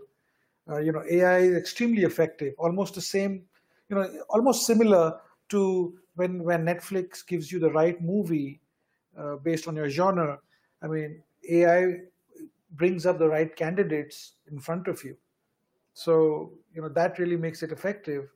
uh, 0.71 0.79
you 0.79 0.93
know, 0.93 1.03
AI 1.11 1.39
is 1.39 1.57
extremely 1.57 2.05
effective. 2.05 2.55
Almost 2.59 2.95
the 2.95 3.01
same, 3.01 3.45
you 3.89 3.97
know, 3.97 4.09
almost 4.31 4.67
similar 4.67 5.21
to 5.51 5.99
when 6.15 6.43
when 6.43 6.65
Netflix 6.65 7.27
gives 7.27 7.53
you 7.53 7.59
the 7.59 7.71
right 7.71 8.01
movie 8.01 8.61
uh, 9.19 9.37
based 9.37 9.69
on 9.69 9.77
your 9.77 9.91
genre. 9.91 10.39
I 10.83 10.87
mean, 10.87 11.23
AI 11.51 11.97
brings 12.73 13.05
up 13.05 13.19
the 13.19 13.29
right 13.29 13.55
candidates 13.55 14.35
in 14.51 14.59
front 14.59 14.89
of 14.89 15.05
you. 15.05 15.17
So 15.95 16.53
you 16.75 16.81
know 16.81 16.89
that 16.89 17.19
really 17.19 17.37
makes 17.37 17.62
it 17.62 17.73
effective 17.73 18.31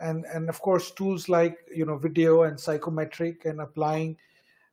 and 0.00 0.24
and 0.26 0.48
of 0.48 0.60
course 0.60 0.90
tools 0.92 1.28
like 1.28 1.58
you 1.74 1.84
know 1.84 1.96
video 1.96 2.42
and 2.42 2.58
psychometric 2.58 3.44
and 3.44 3.60
applying 3.60 4.16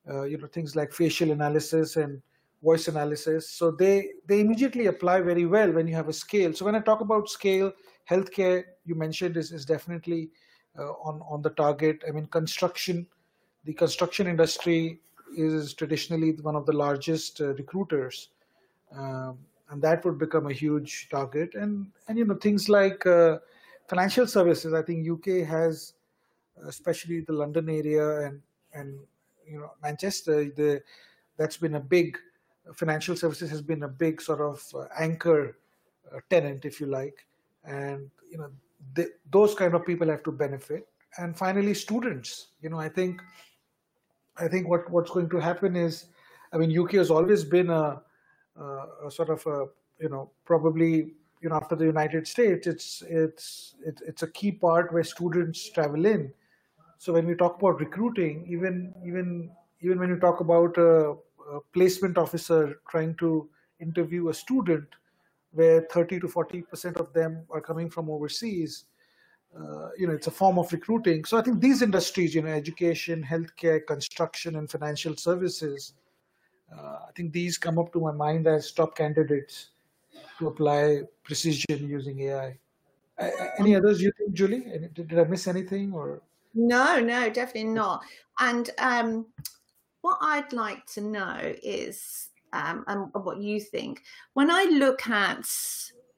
uh, 0.10 0.24
you 0.24 0.38
know 0.38 0.48
things 0.48 0.76
like 0.76 0.92
facial 0.92 1.32
analysis 1.32 1.96
and 1.96 2.22
voice 2.64 2.88
analysis. 2.88 3.50
So 3.50 3.72
they 3.72 4.10
they 4.28 4.40
immediately 4.40 4.88
apply 4.88 5.22
very 5.22 5.46
well 5.46 5.72
when 5.72 5.88
you 5.88 5.96
have 5.96 6.10
a 6.10 6.14
scale. 6.14 6.54
So 6.54 6.66
when 6.66 6.76
i 6.76 6.80
talk 6.80 7.02
about 7.02 7.30
scale 7.30 7.72
healthcare 8.10 8.64
you 8.86 8.96
mentioned 8.96 9.38
is, 9.38 9.52
is 9.52 9.66
definitely 9.66 10.30
uh, 10.78 10.92
on 11.04 11.22
on 11.30 11.42
the 11.42 11.52
target. 11.52 12.04
I 12.08 12.12
mean 12.12 12.28
construction 12.28 13.08
the 13.66 13.74
construction 13.74 14.28
industry 14.28 15.02
is 15.36 15.74
traditionally 15.74 16.32
one 16.42 16.56
of 16.56 16.66
the 16.66 16.72
largest 16.72 17.42
uh, 17.42 17.54
recruiters 17.56 18.30
um, 18.96 19.38
and 19.70 19.82
that 19.82 20.06
would 20.06 20.18
become 20.18 20.48
a 20.48 20.54
huge 20.54 21.10
target. 21.10 21.56
And 21.56 21.88
and 22.08 22.18
you 22.18 22.26
know 22.26 22.36
things 22.36 22.70
like 22.70 23.06
uh, 23.06 23.40
financial 23.88 24.28
services, 24.28 24.74
I 24.74 24.82
think 24.82 25.10
UK 25.10 25.48
has, 25.48 25.94
especially 26.66 27.22
the 27.22 27.34
London 27.34 27.70
area 27.70 28.28
and 28.28 28.42
and 28.74 29.00
you 29.48 29.60
know 29.60 29.72
Manchester, 29.82 30.46
the 30.56 30.82
that's 31.38 31.58
been 31.58 31.76
a 31.76 31.80
big 31.80 32.18
financial 32.76 33.16
services 33.16 33.50
has 33.50 33.62
been 33.62 33.84
a 33.84 33.88
big 33.88 34.22
sort 34.22 34.42
of 34.42 34.64
uh, 34.76 34.86
anchor 35.00 35.58
uh, 36.14 36.20
tenant, 36.30 36.66
if 36.66 36.80
you 36.80 36.88
like, 36.88 37.26
and 37.64 38.10
you 38.30 38.38
know 38.38 38.50
the, 38.94 39.10
those 39.32 39.56
kind 39.56 39.74
of 39.74 39.86
people 39.86 40.08
have 40.08 40.24
to 40.24 40.32
benefit. 40.32 40.88
And 41.18 41.36
finally, 41.38 41.74
students. 41.74 42.50
You 42.62 42.70
know, 42.70 42.80
I 42.80 42.90
think 42.90 43.22
I 44.38 44.48
think 44.48 44.68
what 44.68 44.90
what's 44.92 45.12
going 45.12 45.30
to 45.30 45.40
happen 45.40 45.76
is, 45.76 46.08
I 46.52 46.58
mean, 46.58 46.78
UK 46.78 46.94
has 46.94 47.10
always 47.10 47.44
been 47.44 47.70
a, 47.70 48.02
a, 48.60 48.64
a 49.06 49.12
sort 49.12 49.30
of 49.30 49.46
a 49.48 49.68
you 50.00 50.10
know 50.10 50.32
probably 50.46 51.14
you 51.42 51.50
know 51.50 51.56
after 51.56 51.76
the 51.76 51.86
United 51.86 52.28
States, 52.28 52.68
it's 52.68 53.04
it's 53.08 53.76
it's 53.86 54.02
it's 54.02 54.24
a 54.24 54.32
key 54.32 54.52
part 54.52 54.94
where 54.94 55.04
students 55.04 55.70
travel 55.70 56.06
in. 56.06 56.32
So 56.98 57.14
when 57.14 57.28
we 57.28 57.36
talk 57.36 57.60
about 57.60 57.80
recruiting, 57.80 58.46
even 58.50 58.94
even 59.06 59.52
even 59.82 60.00
when 60.00 60.10
you 60.10 60.20
talk 60.20 60.40
about 60.40 60.78
a, 60.78 61.16
a 61.52 61.60
placement 61.74 62.18
officer 62.18 62.80
trying 62.90 63.16
to 63.16 63.50
interview 63.80 64.30
a 64.30 64.34
student, 64.34 64.88
where 65.52 65.82
30 65.92 66.20
to 66.22 66.28
40 66.28 66.62
percent 66.64 66.98
of 66.98 67.14
them 67.14 67.44
are 67.52 67.62
coming 67.62 67.90
from 67.90 68.10
overseas, 68.10 68.86
uh, 69.56 69.90
you 69.98 70.08
know, 70.08 70.14
it's 70.14 70.28
a 70.28 70.32
form 70.32 70.58
of 70.58 70.72
recruiting. 70.72 71.24
So 71.24 71.38
I 71.38 71.42
think 71.42 71.62
these 71.62 71.82
industries, 71.82 72.34
you 72.34 72.42
know, 72.42 72.50
education, 72.50 73.24
healthcare, 73.24 73.86
construction, 73.86 74.56
and 74.56 74.70
financial 74.70 75.16
services, 75.16 75.94
uh, 76.76 77.00
I 77.08 77.12
think 77.16 77.32
these 77.32 77.58
come 77.58 77.78
up 77.78 77.94
to 77.94 78.00
my 78.00 78.12
mind 78.12 78.48
as 78.48 78.72
top 78.72 78.98
candidates 78.98 79.70
to 80.40 80.48
apply 80.48 81.02
precision 81.24 81.90
using 81.90 82.20
AI. 82.22 82.58
Any 83.60 83.76
others 83.76 84.02
you 84.02 84.12
think, 84.18 84.34
Julie? 84.34 84.90
Did 84.94 85.18
I 85.18 85.24
miss 85.24 85.48
anything 85.48 85.94
or? 85.94 86.22
No, 86.54 87.00
no, 87.00 87.30
definitely 87.30 87.72
not. 87.72 88.04
And 88.40 88.70
um, 88.78 89.26
what 90.02 90.18
I'd 90.22 90.54
like 90.54 90.86
to 90.94 91.02
know 91.02 91.38
is, 91.64 92.30
um, 92.54 92.84
and 92.88 93.10
what 93.14 93.40
you 93.42 93.60
think, 93.60 94.04
when 94.34 94.52
I 94.52 94.66
look 94.66 95.08
at 95.10 95.48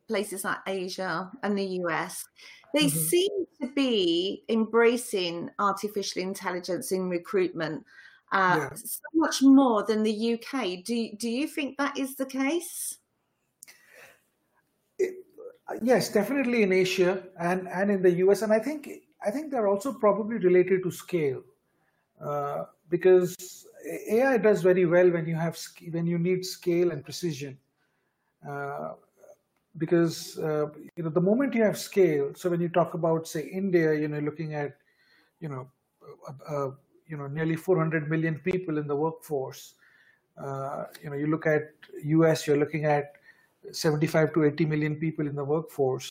places 0.07 0.43
like 0.43 0.57
Asia 0.67 1.31
and 1.43 1.57
the 1.57 1.65
US, 1.83 2.25
they 2.73 2.85
mm-hmm. 2.85 2.97
seem 2.97 3.29
to 3.61 3.67
be 3.73 4.43
embracing 4.49 5.49
artificial 5.59 6.21
intelligence 6.21 6.91
in 6.91 7.09
recruitment 7.09 7.83
uh, 8.31 8.57
yeah. 8.59 8.69
so 8.75 9.01
much 9.15 9.41
more 9.41 9.83
than 9.83 10.03
the 10.03 10.33
UK. 10.33 10.83
Do 10.83 11.09
do 11.17 11.29
you 11.29 11.47
think 11.47 11.77
that 11.77 11.97
is 11.97 12.15
the 12.15 12.25
case? 12.25 12.98
Yes, 15.81 16.09
definitely 16.09 16.63
in 16.63 16.73
Asia 16.73 17.23
and, 17.39 17.67
and 17.69 17.91
in 17.91 18.01
the 18.01 18.11
US, 18.25 18.41
and 18.41 18.53
I 18.53 18.59
think 18.59 18.89
I 19.25 19.31
think 19.31 19.51
they're 19.51 19.67
also 19.67 19.93
probably 19.93 20.37
related 20.37 20.83
to 20.83 20.91
scale, 20.91 21.43
uh, 22.23 22.65
because 22.89 23.35
AI 24.09 24.37
does 24.37 24.61
very 24.63 24.85
well 24.85 25.11
when 25.11 25.25
you 25.27 25.35
have 25.35 25.57
when 25.91 26.07
you 26.07 26.19
need 26.19 26.45
scale 26.45 26.91
and 26.91 27.03
precision. 27.03 27.57
Uh, 28.47 28.93
because 29.77 30.37
uh, 30.39 30.67
you 30.97 31.03
know 31.03 31.09
the 31.09 31.21
moment 31.21 31.53
you 31.53 31.63
have 31.63 31.77
scale, 31.77 32.33
so 32.35 32.49
when 32.49 32.61
you 32.61 32.69
talk 32.69 32.93
about 32.95 33.27
say 33.27 33.43
India, 33.47 33.93
you 33.93 34.07
know, 34.07 34.19
looking 34.19 34.55
at 34.55 34.77
you 35.39 35.49
know 35.49 35.67
uh, 36.27 36.33
uh, 36.55 36.71
you 37.07 37.17
know 37.17 37.27
nearly 37.27 37.55
400 37.55 38.09
million 38.09 38.39
people 38.39 38.77
in 38.77 38.87
the 38.87 38.95
workforce. 38.95 39.75
Uh, 40.37 40.85
you 41.03 41.09
know, 41.09 41.17
you 41.17 41.27
look 41.27 41.47
at 41.47 41.63
US, 42.05 42.47
you're 42.47 42.57
looking 42.57 42.85
at 42.85 43.13
75 43.71 44.33
to 44.33 44.45
80 44.45 44.65
million 44.65 44.95
people 44.95 45.27
in 45.27 45.35
the 45.35 45.43
workforce. 45.43 46.09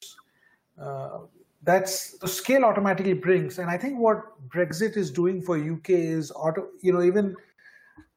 Uh, 0.81 1.21
that's 1.63 2.17
the 2.19 2.29
scale 2.29 2.65
automatically 2.65 3.15
brings, 3.15 3.59
and 3.59 3.69
I 3.69 3.77
think 3.77 3.99
what 3.99 4.23
Brexit 4.49 4.97
is 4.97 5.11
doing 5.11 5.43
for 5.43 5.59
UK 5.59 5.91
is 5.91 6.31
auto, 6.31 6.69
you 6.81 6.93
know, 6.93 7.03
even 7.03 7.35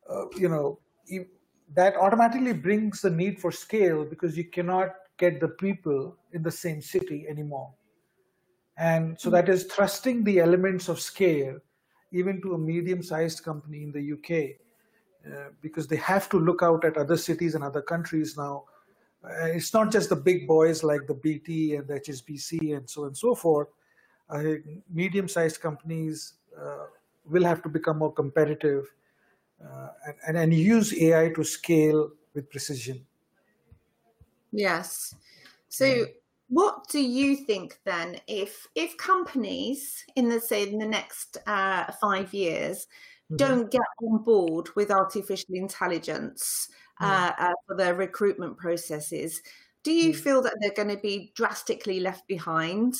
uh, 0.10 0.26
you 0.38 0.48
know 0.48 0.80
that 1.74 1.96
automatically 1.96 2.54
brings 2.54 3.02
the 3.02 3.10
need 3.10 3.40
for 3.40 3.52
scale 3.52 4.06
because 4.06 4.38
you 4.38 4.44
cannot 4.44 4.90
get 5.18 5.40
the 5.40 5.48
people 5.48 6.16
in 6.34 6.44
the 6.44 6.52
same 6.52 6.82
city 6.84 7.26
anymore, 7.28 7.74
and 8.78 9.20
so 9.20 9.32
that 9.32 9.50
is 9.50 9.64
thrusting 9.64 10.24
the 10.24 10.40
elements 10.40 10.88
of 10.88 11.00
scale 11.00 11.58
even 12.14 12.42
to 12.42 12.54
a 12.54 12.58
medium-sized 12.58 13.44
company 13.44 13.84
in 13.84 13.92
the 13.92 14.14
UK. 14.14 14.58
Uh, 15.26 15.50
because 15.62 15.86
they 15.86 15.98
have 15.98 16.28
to 16.28 16.40
look 16.40 16.64
out 16.64 16.84
at 16.84 16.98
other 16.98 17.16
cities 17.16 17.54
and 17.54 17.64
other 17.64 17.82
countries 17.82 18.36
now 18.36 18.64
uh, 19.24 19.46
it's 19.46 19.74
not 19.74 19.92
just 19.92 20.10
the 20.10 20.16
big 20.16 20.48
boys 20.48 20.84
like 20.84 21.06
the 21.08 21.14
BT 21.14 21.76
and 21.76 21.88
the 21.88 22.00
HSBC 22.00 22.76
and 22.76 22.90
so 22.90 23.02
on 23.02 23.08
and 23.08 23.18
so 23.18 23.36
forth. 23.36 23.68
Uh, 24.30 24.56
medium-sized 24.90 25.62
companies 25.62 26.34
uh, 26.60 26.86
will 27.26 27.44
have 27.44 27.62
to 27.62 27.70
become 27.70 28.00
more 28.00 28.14
competitive 28.14 28.86
uh, 29.64 29.90
and, 30.28 30.38
and 30.38 30.54
use 30.54 30.94
AI 31.00 31.30
to 31.30 31.44
scale 31.44 32.12
with 32.34 32.50
precision. 32.50 33.06
Yes. 34.52 35.16
So, 35.70 35.86
yeah. 35.86 36.06
what 36.50 36.88
do 36.90 37.00
you 37.02 37.36
think 37.36 37.80
then, 37.86 38.18
if 38.28 38.68
if 38.76 38.98
companies 38.98 40.04
in 40.16 40.30
the 40.30 40.40
say 40.40 40.68
in 40.68 40.80
the 40.80 40.86
next 40.86 41.38
uh, 41.48 41.92
five 42.02 42.34
years 42.34 42.88
mm-hmm. 43.26 43.38
don't 43.38 43.72
get 43.72 43.82
on 44.02 44.24
board 44.24 44.70
with 44.76 44.92
artificial 44.92 45.56
intelligence? 45.56 46.70
Uh, 47.02 47.32
uh, 47.38 47.54
for 47.66 47.76
their 47.76 47.96
recruitment 47.96 48.58
processes. 48.58 49.42
Do 49.84 49.92
you 49.92 50.14
feel 50.14 50.42
that 50.44 50.56
they're 50.60 50.74
going 50.74 50.96
to 50.96 51.02
be 51.02 51.32
drastically 51.36 52.00
left 52.00 52.28
behind? 52.28 52.96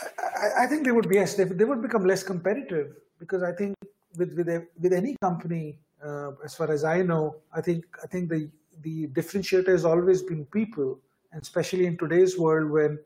I, 0.00 0.64
I 0.64 0.66
think 0.66 0.84
they 0.84 0.92
would 0.92 1.08
be 1.08 1.16
yes, 1.16 1.34
they, 1.34 1.44
they, 1.44 1.64
would 1.64 1.82
become 1.82 2.06
less 2.06 2.22
competitive 2.22 2.94
because 3.18 3.42
I 3.42 3.52
think 3.52 3.76
with 4.16 4.34
with, 4.34 4.48
a, 4.48 4.66
with 4.80 4.92
any 4.92 5.16
company, 5.20 5.78
uh, 6.02 6.32
as 6.42 6.54
far 6.54 6.70
as 6.70 6.84
I 6.84 7.02
know, 7.02 7.36
I 7.52 7.60
think 7.60 7.84
I 8.02 8.06
think 8.06 8.30
the 8.30 8.50
the 8.82 9.08
differentiator 9.08 9.68
has 9.68 9.84
always 9.84 10.22
been 10.22 10.46
people, 10.46 10.98
and 11.32 11.42
especially 11.42 11.86
in 11.86 11.98
today's 11.98 12.38
world 12.38 12.70
when 12.70 12.98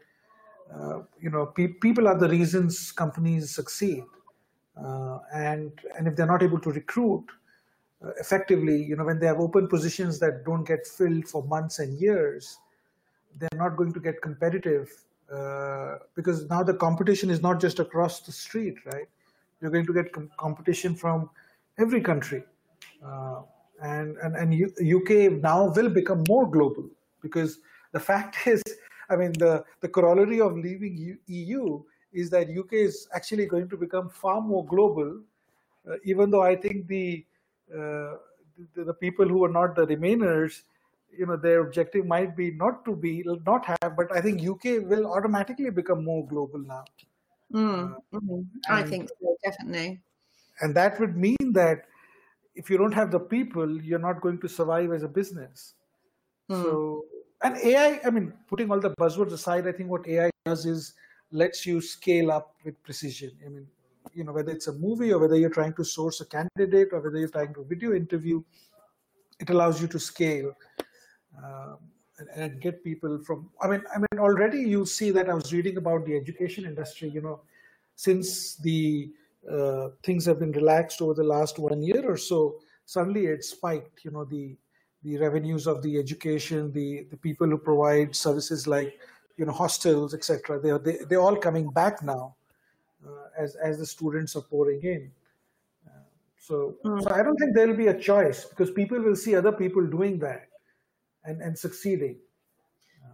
uh, 0.72 1.00
you 1.20 1.30
know 1.30 1.46
pe- 1.46 1.74
people 1.82 2.06
are 2.06 2.18
the 2.18 2.28
reasons 2.28 2.92
companies 2.92 3.50
succeed, 3.50 4.04
uh, 4.80 5.18
and 5.34 5.72
and 5.98 6.06
if 6.06 6.14
they're 6.14 6.26
not 6.26 6.44
able 6.44 6.60
to 6.60 6.70
recruit, 6.70 7.26
effectively, 8.18 8.82
you 8.82 8.96
know, 8.96 9.04
when 9.04 9.18
they 9.18 9.26
have 9.26 9.40
open 9.40 9.68
positions 9.68 10.18
that 10.20 10.44
don't 10.44 10.64
get 10.64 10.86
filled 10.86 11.28
for 11.28 11.42
months 11.44 11.78
and 11.78 11.98
years, 11.98 12.58
they're 13.38 13.48
not 13.58 13.76
going 13.76 13.92
to 13.92 14.00
get 14.00 14.20
competitive 14.22 14.90
uh, 15.32 15.96
because 16.14 16.48
now 16.48 16.62
the 16.62 16.74
competition 16.74 17.30
is 17.30 17.42
not 17.42 17.60
just 17.60 17.78
across 17.78 18.20
the 18.20 18.32
street, 18.32 18.76
right? 18.86 19.08
You're 19.60 19.70
going 19.70 19.86
to 19.86 19.92
get 19.92 20.12
com- 20.12 20.30
competition 20.36 20.94
from 20.94 21.30
every 21.78 22.00
country. 22.00 22.44
Uh, 23.04 23.42
and 23.82 24.16
and, 24.18 24.36
and 24.36 24.54
U- 24.54 24.98
UK 24.98 25.32
now 25.32 25.72
will 25.74 25.88
become 25.88 26.24
more 26.28 26.48
global 26.48 26.88
because 27.20 27.58
the 27.92 28.00
fact 28.00 28.36
is, 28.46 28.62
I 29.10 29.16
mean, 29.16 29.32
the, 29.32 29.64
the 29.80 29.88
corollary 29.88 30.40
of 30.40 30.56
leaving 30.56 30.96
U- 30.96 31.18
EU 31.26 31.82
is 32.12 32.30
that 32.30 32.48
UK 32.56 32.74
is 32.74 33.08
actually 33.14 33.46
going 33.46 33.68
to 33.68 33.76
become 33.76 34.08
far 34.08 34.40
more 34.40 34.64
global, 34.64 35.20
uh, 35.90 35.96
even 36.04 36.30
though 36.30 36.42
I 36.42 36.54
think 36.54 36.86
the, 36.86 37.24
uh, 37.72 38.16
the, 38.74 38.84
the 38.84 38.94
people 38.94 39.26
who 39.26 39.44
are 39.44 39.50
not 39.50 39.74
the 39.74 39.86
remainers 39.86 40.62
you 41.16 41.26
know 41.26 41.36
their 41.36 41.60
objective 41.60 42.06
might 42.06 42.36
be 42.36 42.50
not 42.50 42.84
to 42.84 42.94
be 42.96 43.24
not 43.46 43.64
have 43.64 43.96
but 43.96 44.14
i 44.14 44.20
think 44.20 44.46
uk 44.48 44.64
will 44.64 45.06
automatically 45.06 45.70
become 45.70 46.04
more 46.04 46.26
global 46.26 46.58
now. 46.58 46.84
Mm, 47.52 47.94
uh, 47.94 48.18
mm, 48.18 48.46
i 48.68 48.82
think 48.82 49.08
so 49.08 49.36
definitely. 49.44 50.00
and 50.60 50.74
that 50.74 50.98
would 50.98 51.16
mean 51.16 51.52
that 51.52 51.84
if 52.54 52.70
you 52.70 52.78
don't 52.78 52.92
have 52.92 53.10
the 53.10 53.20
people 53.20 53.80
you're 53.82 53.98
not 53.98 54.20
going 54.20 54.40
to 54.40 54.48
survive 54.48 54.92
as 54.92 55.02
a 55.02 55.08
business. 55.08 55.74
Mm. 56.50 56.62
so 56.62 57.04
and 57.42 57.56
ai 57.58 58.00
i 58.04 58.10
mean 58.10 58.32
putting 58.48 58.70
all 58.70 58.80
the 58.80 58.90
buzzwords 59.00 59.32
aside 59.32 59.66
i 59.66 59.72
think 59.72 59.88
what 59.88 60.06
ai 60.08 60.30
does 60.44 60.66
is 60.66 60.94
lets 61.34 61.66
you 61.66 61.80
scale 61.80 62.30
up 62.30 62.54
with 62.64 62.80
precision. 62.82 63.32
I 63.44 63.48
mean 63.48 63.66
you 64.12 64.24
know 64.24 64.32
whether 64.32 64.52
it's 64.52 64.66
a 64.66 64.72
movie 64.72 65.12
or 65.12 65.18
whether 65.18 65.36
you're 65.36 65.50
trying 65.50 65.72
to 65.74 65.84
source 65.84 66.20
a 66.20 66.26
candidate 66.26 66.88
or 66.92 67.00
whether 67.00 67.18
you're 67.18 67.28
trying 67.28 67.54
to 67.54 67.64
video 67.64 67.94
interview 67.94 68.42
it 69.40 69.50
allows 69.50 69.80
you 69.80 69.88
to 69.88 69.98
scale 69.98 70.52
um, 71.38 71.78
and, 72.18 72.28
and, 72.36 72.60
get 72.60 72.84
people 72.84 73.18
from 73.18 73.50
i 73.60 73.68
mean 73.68 73.82
i 73.94 73.98
mean 73.98 74.18
already 74.18 74.60
you 74.60 74.84
see 74.86 75.10
that 75.10 75.28
i 75.28 75.34
was 75.34 75.52
reading 75.52 75.76
about 75.76 76.04
the 76.06 76.16
education 76.16 76.64
industry 76.64 77.08
you 77.08 77.20
know 77.20 77.40
since 77.96 78.56
the 78.56 79.10
uh, 79.50 79.88
things 80.02 80.24
have 80.24 80.38
been 80.38 80.52
relaxed 80.52 81.02
over 81.02 81.14
the 81.14 81.24
last 81.24 81.58
one 81.58 81.82
year 81.82 82.04
or 82.08 82.16
so 82.16 82.60
suddenly 82.86 83.26
it 83.26 83.44
spiked 83.44 84.04
you 84.04 84.10
know 84.10 84.24
the 84.24 84.56
the 85.02 85.18
revenues 85.18 85.66
of 85.66 85.82
the 85.82 85.98
education 85.98 86.72
the 86.72 87.06
the 87.10 87.16
people 87.16 87.46
who 87.46 87.58
provide 87.58 88.14
services 88.14 88.66
like 88.66 88.98
you 89.36 89.44
know 89.44 89.52
hostels 89.52 90.14
etc 90.14 90.58
they 90.60 90.70
are 90.70 90.78
they, 90.78 90.98
they're 91.08 91.20
all 91.20 91.36
coming 91.36 91.68
back 91.70 92.02
now 92.02 92.34
as 93.38 93.56
as 93.56 93.78
the 93.78 93.86
students 93.86 94.36
are 94.36 94.42
pouring 94.42 94.80
in 94.82 95.10
uh, 95.86 95.90
so, 96.38 96.76
mm. 96.84 97.02
so 97.02 97.10
I 97.10 97.22
don't 97.22 97.36
think 97.36 97.54
there 97.54 97.66
will 97.66 97.76
be 97.76 97.88
a 97.88 97.98
choice 97.98 98.44
because 98.44 98.70
people 98.70 99.00
will 99.00 99.16
see 99.16 99.34
other 99.34 99.52
people 99.52 99.86
doing 99.86 100.18
that 100.20 100.48
and, 101.24 101.40
and 101.40 101.58
succeeding. 101.58 102.18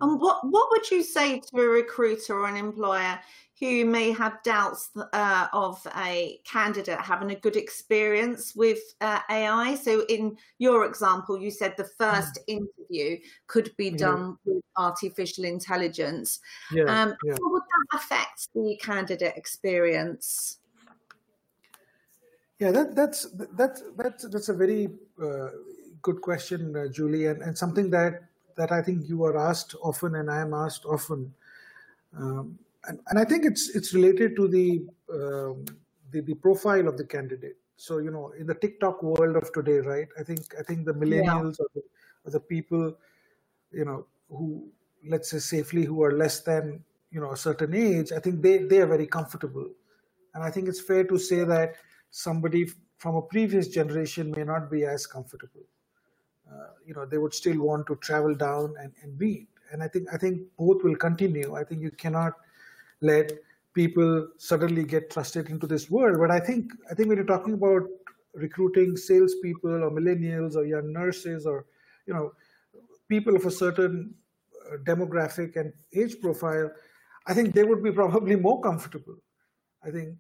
And 0.00 0.20
what, 0.20 0.40
what 0.48 0.68
would 0.70 0.90
you 0.90 1.02
say 1.02 1.40
to 1.40 1.60
a 1.60 1.68
recruiter 1.68 2.34
or 2.34 2.46
an 2.46 2.56
employer 2.56 3.18
who 3.58 3.84
may 3.84 4.10
have 4.12 4.42
doubts 4.42 4.88
uh, 5.12 5.48
of 5.52 5.86
a 5.98 6.40
candidate 6.44 6.98
having 6.98 7.32
a 7.32 7.34
good 7.34 7.56
experience 7.56 8.54
with 8.56 8.78
uh, 9.02 9.20
AI? 9.28 9.74
So, 9.74 10.06
in 10.08 10.38
your 10.58 10.86
example, 10.86 11.38
you 11.38 11.50
said 11.50 11.74
the 11.76 11.90
first 11.98 12.38
mm. 12.48 12.60
interview 12.88 13.18
could 13.46 13.70
be 13.76 13.90
done 13.90 14.38
yeah. 14.44 14.54
with 14.54 14.64
artificial 14.78 15.44
intelligence. 15.44 16.40
Yeah, 16.72 16.84
um, 16.84 17.14
yeah. 17.22 17.36
Would 17.38 17.62
that 17.90 17.99
affect 17.99 18.49
the 18.54 18.78
candidate 18.80 19.35
experience? 19.37 20.59
Yeah, 22.59 22.73
that, 22.73 22.94
that's 22.94 23.26
that's 23.54 23.82
that's 23.97 24.28
that's 24.28 24.49
a 24.50 24.54
very 24.54 24.90
uh, 25.23 25.49
good 26.02 26.20
question, 26.20 26.76
uh, 26.76 26.88
Julie, 26.88 27.26
and, 27.26 27.40
and 27.42 27.56
something 27.56 27.90
that 27.90 28.25
that 28.56 28.70
I 28.70 28.82
think 28.82 29.09
you 29.09 29.25
are 29.25 29.38
asked 29.38 29.75
often, 29.82 30.16
and 30.16 30.30
I 30.30 30.40
am 30.40 30.52
asked 30.52 30.85
often. 30.85 31.32
Um, 32.16 32.59
and, 32.87 33.00
and 33.09 33.18
I 33.18 33.25
think 33.25 33.47
it's 33.47 33.70
it's 33.75 33.94
related 33.94 34.37
to 34.37 34.49
the, 34.49 34.82
um, 35.12 35.64
the 36.11 36.20
the 36.20 36.35
profile 36.35 36.87
of 36.87 36.99
the 36.99 37.04
candidate. 37.04 37.56
So 37.76 37.97
you 37.97 38.10
know, 38.10 38.32
in 38.38 38.47
the 38.47 38.54
TikTok 38.54 39.02
world 39.02 39.36
of 39.36 39.50
today, 39.54 39.78
right? 39.78 40.08
I 40.19 40.23
think 40.23 40.54
I 40.58 40.62
think 40.62 40.84
the 40.84 40.93
millennials 40.93 41.56
yeah. 41.58 41.64
or, 41.64 41.69
the, 41.75 41.82
or 42.26 42.30
the 42.32 42.41
people, 42.41 42.95
you 43.73 43.86
know, 43.86 44.06
who 44.28 44.69
let's 45.08 45.30
say 45.30 45.38
safely 45.38 45.86
who 45.86 46.02
are 46.02 46.12
less 46.12 46.41
than 46.41 46.84
you 47.10 47.20
know 47.20 47.32
a 47.32 47.36
certain 47.36 47.75
age, 47.75 48.12
I 48.12 48.20
think 48.20 48.42
they 48.42 48.58
they 48.58 48.80
are 48.80 48.86
very 48.86 49.06
comfortable, 49.06 49.68
and 50.34 50.44
I 50.44 50.50
think 50.50 50.68
it's 50.68 50.80
fair 50.80 51.04
to 51.04 51.18
say 51.18 51.44
that 51.44 51.76
somebody 52.10 52.70
from 52.99 53.16
a 53.16 53.23
previous 53.23 53.68
generation 53.68 54.30
may 54.36 54.44
not 54.44 54.70
be 54.70 54.84
as 54.84 55.06
comfortable. 55.06 55.62
Uh, 56.50 56.70
you 56.84 56.94
know 56.94 57.06
they 57.06 57.18
would 57.18 57.34
still 57.34 57.60
want 57.60 57.86
to 57.86 57.96
travel 57.96 58.34
down 58.34 58.75
and, 58.80 58.92
and 59.02 59.18
meet. 59.18 59.49
And 59.73 59.82
i 59.82 59.88
think 59.88 60.08
i 60.12 60.16
think 60.16 60.42
both 60.58 60.82
will 60.82 60.96
continue. 60.96 61.54
I 61.54 61.64
think 61.64 61.82
you 61.82 61.90
cannot 61.90 62.34
let 63.00 63.32
people 63.73 64.28
suddenly 64.36 64.84
get 64.84 65.10
thrusted 65.10 65.49
into 65.49 65.66
this 65.66 65.90
world. 65.90 66.18
But 66.18 66.30
i 66.30 66.40
think 66.40 66.73
i 66.90 66.94
think 66.94 67.08
when 67.08 67.18
you're 67.18 67.34
talking 67.34 67.54
about 67.54 67.82
recruiting 68.34 68.96
salespeople 68.96 69.84
or 69.84 69.90
millennials 69.90 70.56
or 70.56 70.64
young 70.64 70.92
nurses 70.92 71.46
or 71.46 71.66
you 72.06 72.14
know 72.14 72.32
people 73.08 73.34
of 73.36 73.46
a 73.46 73.50
certain 73.50 74.14
uh, 74.73 74.76
demographic 74.84 75.56
and 75.56 75.73
age 75.94 76.20
profile 76.20 76.70
i 77.30 77.34
think 77.34 77.54
they 77.54 77.64
would 77.64 77.82
be 77.82 77.93
probably 77.93 78.36
more 78.36 78.60
comfortable. 78.60 79.16
I 79.86 79.90
think 79.90 80.16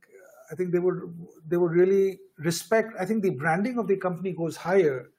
i 0.50 0.54
think 0.54 0.72
they 0.72 0.82
would 0.84 1.00
they 1.46 1.58
would 1.62 1.72
really 1.72 2.18
respect 2.38 2.94
i 2.98 3.04
think 3.04 3.22
the 3.22 3.36
branding 3.42 3.78
of 3.78 3.88
the 3.88 3.96
company 4.04 4.32
goes 4.32 4.56
higher 4.56 5.10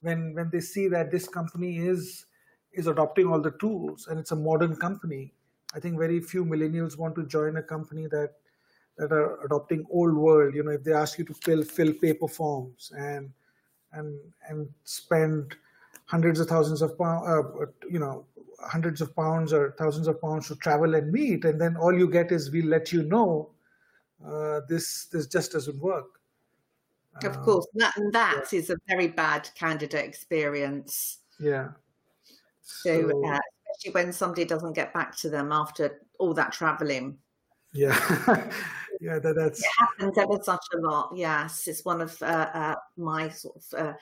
when 0.00 0.34
when 0.34 0.50
they 0.50 0.60
see 0.60 0.88
that 0.88 1.10
this 1.10 1.28
company 1.28 1.78
is 1.78 2.26
is 2.72 2.86
adopting 2.86 3.26
all 3.26 3.40
the 3.40 3.52
tools 3.52 4.06
and 4.08 4.18
it's 4.20 4.32
a 4.32 4.36
modern 4.36 4.76
company. 4.76 5.32
I 5.74 5.80
think 5.80 5.98
very 5.98 6.20
few 6.20 6.44
millennials 6.44 6.98
want 6.98 7.14
to 7.16 7.26
join 7.26 7.56
a 7.56 7.62
company 7.62 8.06
that 8.06 8.34
that 8.98 9.12
are 9.12 9.44
adopting 9.44 9.84
old 9.90 10.14
world. 10.14 10.54
You 10.54 10.62
know 10.62 10.72
if 10.72 10.84
they 10.84 10.92
ask 10.92 11.18
you 11.18 11.24
to 11.24 11.34
fill 11.34 11.62
fill 11.62 11.92
paper 11.94 12.28
forms 12.28 12.92
and 12.96 13.30
and 13.92 14.18
and 14.48 14.68
spend 14.84 15.56
hundreds 16.06 16.40
of 16.40 16.48
thousands 16.48 16.82
of 16.82 16.96
pounds 16.98 17.26
uh, 17.28 17.66
you 17.90 17.98
know 17.98 18.24
hundreds 18.60 19.00
of 19.00 19.14
pounds 19.14 19.52
or 19.52 19.74
thousands 19.78 20.08
of 20.08 20.20
pounds 20.20 20.48
to 20.48 20.56
travel 20.56 20.94
and 20.94 21.12
meet 21.12 21.44
and 21.44 21.60
then 21.60 21.76
all 21.76 21.96
you 21.96 22.08
get 22.08 22.32
is 22.32 22.50
we'll 22.50 22.66
let 22.66 22.92
you 22.92 23.02
know 23.02 23.50
uh, 24.26 24.60
this 24.68 25.06
this 25.06 25.26
just 25.26 25.52
doesn't 25.52 25.78
work 25.80 26.16
of 27.24 27.36
um, 27.36 27.44
course, 27.44 27.66
that 27.74 27.94
that 28.12 28.48
yeah. 28.52 28.58
is 28.58 28.70
a 28.70 28.76
very 28.88 29.08
bad 29.08 29.48
candidate 29.54 30.04
experience. 30.04 31.18
Yeah. 31.40 31.68
So, 32.62 33.10
so 33.10 33.26
uh, 33.26 33.38
especially 33.70 33.94
when 33.94 34.12
somebody 34.12 34.44
doesn't 34.44 34.74
get 34.74 34.92
back 34.92 35.16
to 35.18 35.30
them 35.30 35.52
after 35.52 36.02
all 36.18 36.34
that 36.34 36.52
traveling. 36.52 37.16
Yeah, 37.72 37.98
yeah, 39.00 39.18
that, 39.18 39.34
that's 39.36 39.60
it 39.60 39.66
happens 39.78 40.18
ever 40.18 40.42
such 40.42 40.64
a 40.74 40.78
lot. 40.78 41.12
Yes, 41.14 41.66
it's 41.68 41.84
one 41.84 42.00
of 42.00 42.20
uh, 42.22 42.48
uh, 42.52 42.74
my 42.96 43.28
sort 43.28 43.56
of 43.56 43.78
uh, 43.78 43.92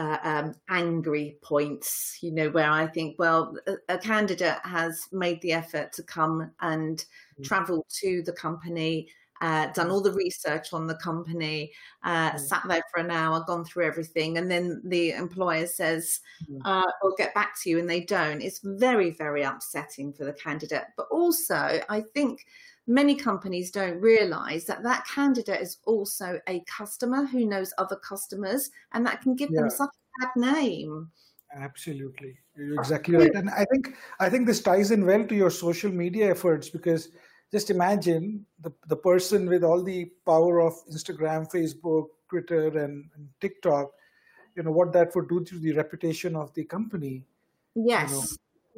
uh, 0.00 0.18
um, 0.22 0.54
angry 0.68 1.38
points. 1.42 2.18
You 2.20 2.32
know, 2.32 2.50
where 2.50 2.70
I 2.70 2.86
think, 2.86 3.18
well, 3.18 3.56
a, 3.66 3.94
a 3.94 3.98
candidate 3.98 4.58
has 4.64 5.08
made 5.12 5.40
the 5.42 5.52
effort 5.52 5.92
to 5.94 6.02
come 6.02 6.50
and 6.60 6.98
mm-hmm. 6.98 7.42
travel 7.42 7.86
to 8.00 8.22
the 8.22 8.32
company 8.32 9.08
uh, 9.40 9.66
done 9.72 9.90
all 9.90 10.00
the 10.00 10.12
research 10.12 10.72
on 10.72 10.86
the 10.86 10.94
company, 10.96 11.72
uh, 12.04 12.32
mm. 12.32 12.40
sat 12.40 12.62
there 12.68 12.82
for 12.92 13.00
an 13.00 13.10
hour, 13.10 13.44
gone 13.46 13.64
through 13.64 13.84
everything, 13.84 14.38
and 14.38 14.50
then 14.50 14.80
the 14.84 15.12
employer 15.12 15.66
says, 15.66 16.20
mm. 16.50 16.60
uh, 16.64 16.90
"We'll 17.02 17.16
get 17.16 17.34
back 17.34 17.60
to 17.62 17.70
you," 17.70 17.78
and 17.78 17.88
they 17.88 18.00
don't. 18.00 18.40
It's 18.40 18.60
very, 18.62 19.10
very 19.10 19.42
upsetting 19.42 20.12
for 20.12 20.24
the 20.24 20.32
candidate. 20.32 20.84
But 20.96 21.08
also, 21.10 21.80
I 21.88 22.00
think 22.14 22.46
many 22.86 23.14
companies 23.14 23.70
don't 23.70 24.00
realize 24.00 24.64
that 24.64 24.82
that 24.82 25.06
candidate 25.06 25.60
is 25.60 25.78
also 25.84 26.40
a 26.48 26.62
customer 26.66 27.26
who 27.26 27.46
knows 27.46 27.72
other 27.78 27.96
customers, 27.96 28.70
and 28.92 29.04
that 29.06 29.22
can 29.22 29.34
give 29.34 29.50
yeah. 29.50 29.62
them 29.62 29.70
such 29.70 29.90
a 29.90 30.26
bad 30.26 30.54
name. 30.54 31.10
Absolutely, 31.54 32.36
you're 32.56 32.78
exactly 32.78 33.16
right, 33.16 33.34
and 33.34 33.50
I 33.50 33.64
think 33.72 33.96
I 34.20 34.28
think 34.28 34.46
this 34.46 34.60
ties 34.60 34.90
in 34.90 35.06
well 35.06 35.24
to 35.24 35.34
your 35.34 35.50
social 35.50 35.90
media 35.90 36.30
efforts 36.30 36.68
because 36.68 37.08
just 37.52 37.70
imagine 37.70 38.44
the, 38.60 38.72
the 38.88 38.96
person 38.96 39.48
with 39.48 39.62
all 39.62 39.82
the 39.82 40.06
power 40.26 40.60
of 40.60 40.74
Instagram, 40.92 41.50
Facebook, 41.50 42.06
Twitter, 42.28 42.66
and, 42.68 43.08
and 43.14 43.28
TikTok, 43.40 43.90
you 44.56 44.62
know, 44.62 44.72
what 44.72 44.92
that 44.92 45.14
would 45.14 45.28
do 45.28 45.44
to 45.44 45.58
the 45.58 45.72
reputation 45.72 46.34
of 46.34 46.52
the 46.54 46.64
company. 46.64 47.22
Yes. 47.74 48.10
You 48.10 48.16
know, 48.16 48.26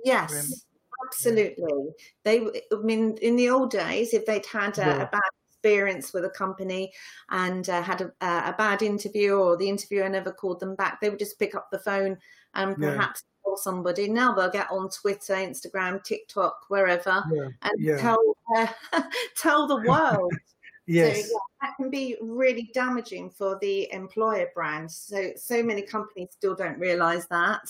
yes. 0.04 0.66
Absolutely. 1.08 1.90
They, 2.24 2.40
I 2.40 2.76
mean, 2.82 3.16
in 3.22 3.36
the 3.36 3.50
old 3.50 3.70
days, 3.70 4.14
if 4.14 4.26
they'd 4.26 4.46
had 4.46 4.78
a, 4.78 4.82
yeah. 4.82 5.02
a 5.02 5.06
bad 5.06 5.20
experience 5.48 6.12
with 6.12 6.24
a 6.24 6.30
company 6.30 6.92
and 7.30 7.68
uh, 7.68 7.82
had 7.82 8.00
a, 8.00 8.12
a, 8.20 8.54
bad 8.56 8.82
interview 8.82 9.34
or 9.34 9.56
the 9.56 9.68
interviewer 9.68 10.08
never 10.08 10.30
called 10.30 10.60
them 10.60 10.74
back, 10.74 11.00
they 11.00 11.10
would 11.10 11.18
just 11.18 11.38
pick 11.38 11.54
up 11.54 11.68
the 11.70 11.78
phone 11.78 12.16
and 12.54 12.76
perhaps 12.76 13.24
yeah. 13.46 13.54
somebody. 13.56 14.08
Now 14.08 14.34
they'll 14.34 14.50
get 14.50 14.70
on 14.70 14.90
Twitter, 14.90 15.34
Instagram, 15.34 16.02
TikTok, 16.04 16.56
wherever, 16.68 17.24
yeah. 17.32 17.48
and 17.62 17.98
tell 17.98 18.18
uh, 18.56 18.66
tell 19.36 19.66
the 19.66 19.82
world. 19.88 20.32
yes. 20.86 21.28
So, 21.28 21.38
that 21.60 21.74
can 21.76 21.90
be 21.90 22.16
really 22.20 22.70
damaging 22.72 23.30
for 23.30 23.58
the 23.60 23.92
employer 23.92 24.48
brand. 24.54 24.90
So 24.90 25.32
so 25.36 25.62
many 25.62 25.82
companies 25.82 26.28
still 26.32 26.54
don't 26.54 26.78
realise 26.78 27.26
that. 27.26 27.68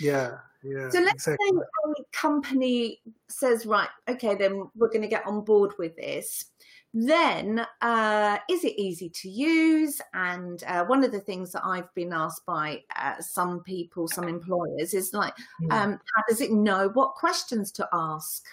Yeah, 0.00 0.38
yeah. 0.62 0.90
So 0.90 1.00
let's 1.00 1.26
exactly. 1.26 1.50
say 1.50 1.58
a 1.58 2.04
company 2.12 3.00
says, 3.28 3.66
right, 3.66 3.88
okay, 4.08 4.34
then 4.34 4.68
we're 4.74 4.88
going 4.88 5.02
to 5.02 5.08
get 5.08 5.26
on 5.26 5.44
board 5.44 5.72
with 5.78 5.96
this. 5.96 6.46
Then, 6.92 7.64
uh, 7.82 8.38
is 8.48 8.64
it 8.64 8.74
easy 8.76 9.08
to 9.10 9.28
use? 9.28 10.00
And 10.12 10.64
uh, 10.66 10.84
one 10.86 11.04
of 11.04 11.12
the 11.12 11.20
things 11.20 11.52
that 11.52 11.64
I've 11.64 11.92
been 11.94 12.12
asked 12.12 12.44
by 12.44 12.82
uh, 12.96 13.20
some 13.20 13.62
people, 13.62 14.08
some 14.08 14.26
employers, 14.26 14.92
is 14.92 15.12
like, 15.12 15.34
Hmm. 15.60 15.72
um, 15.72 15.90
how 15.92 16.22
does 16.28 16.40
it 16.40 16.50
know 16.50 16.88
what 16.88 17.14
questions 17.14 17.70
to 17.72 17.88
ask? 17.92 18.44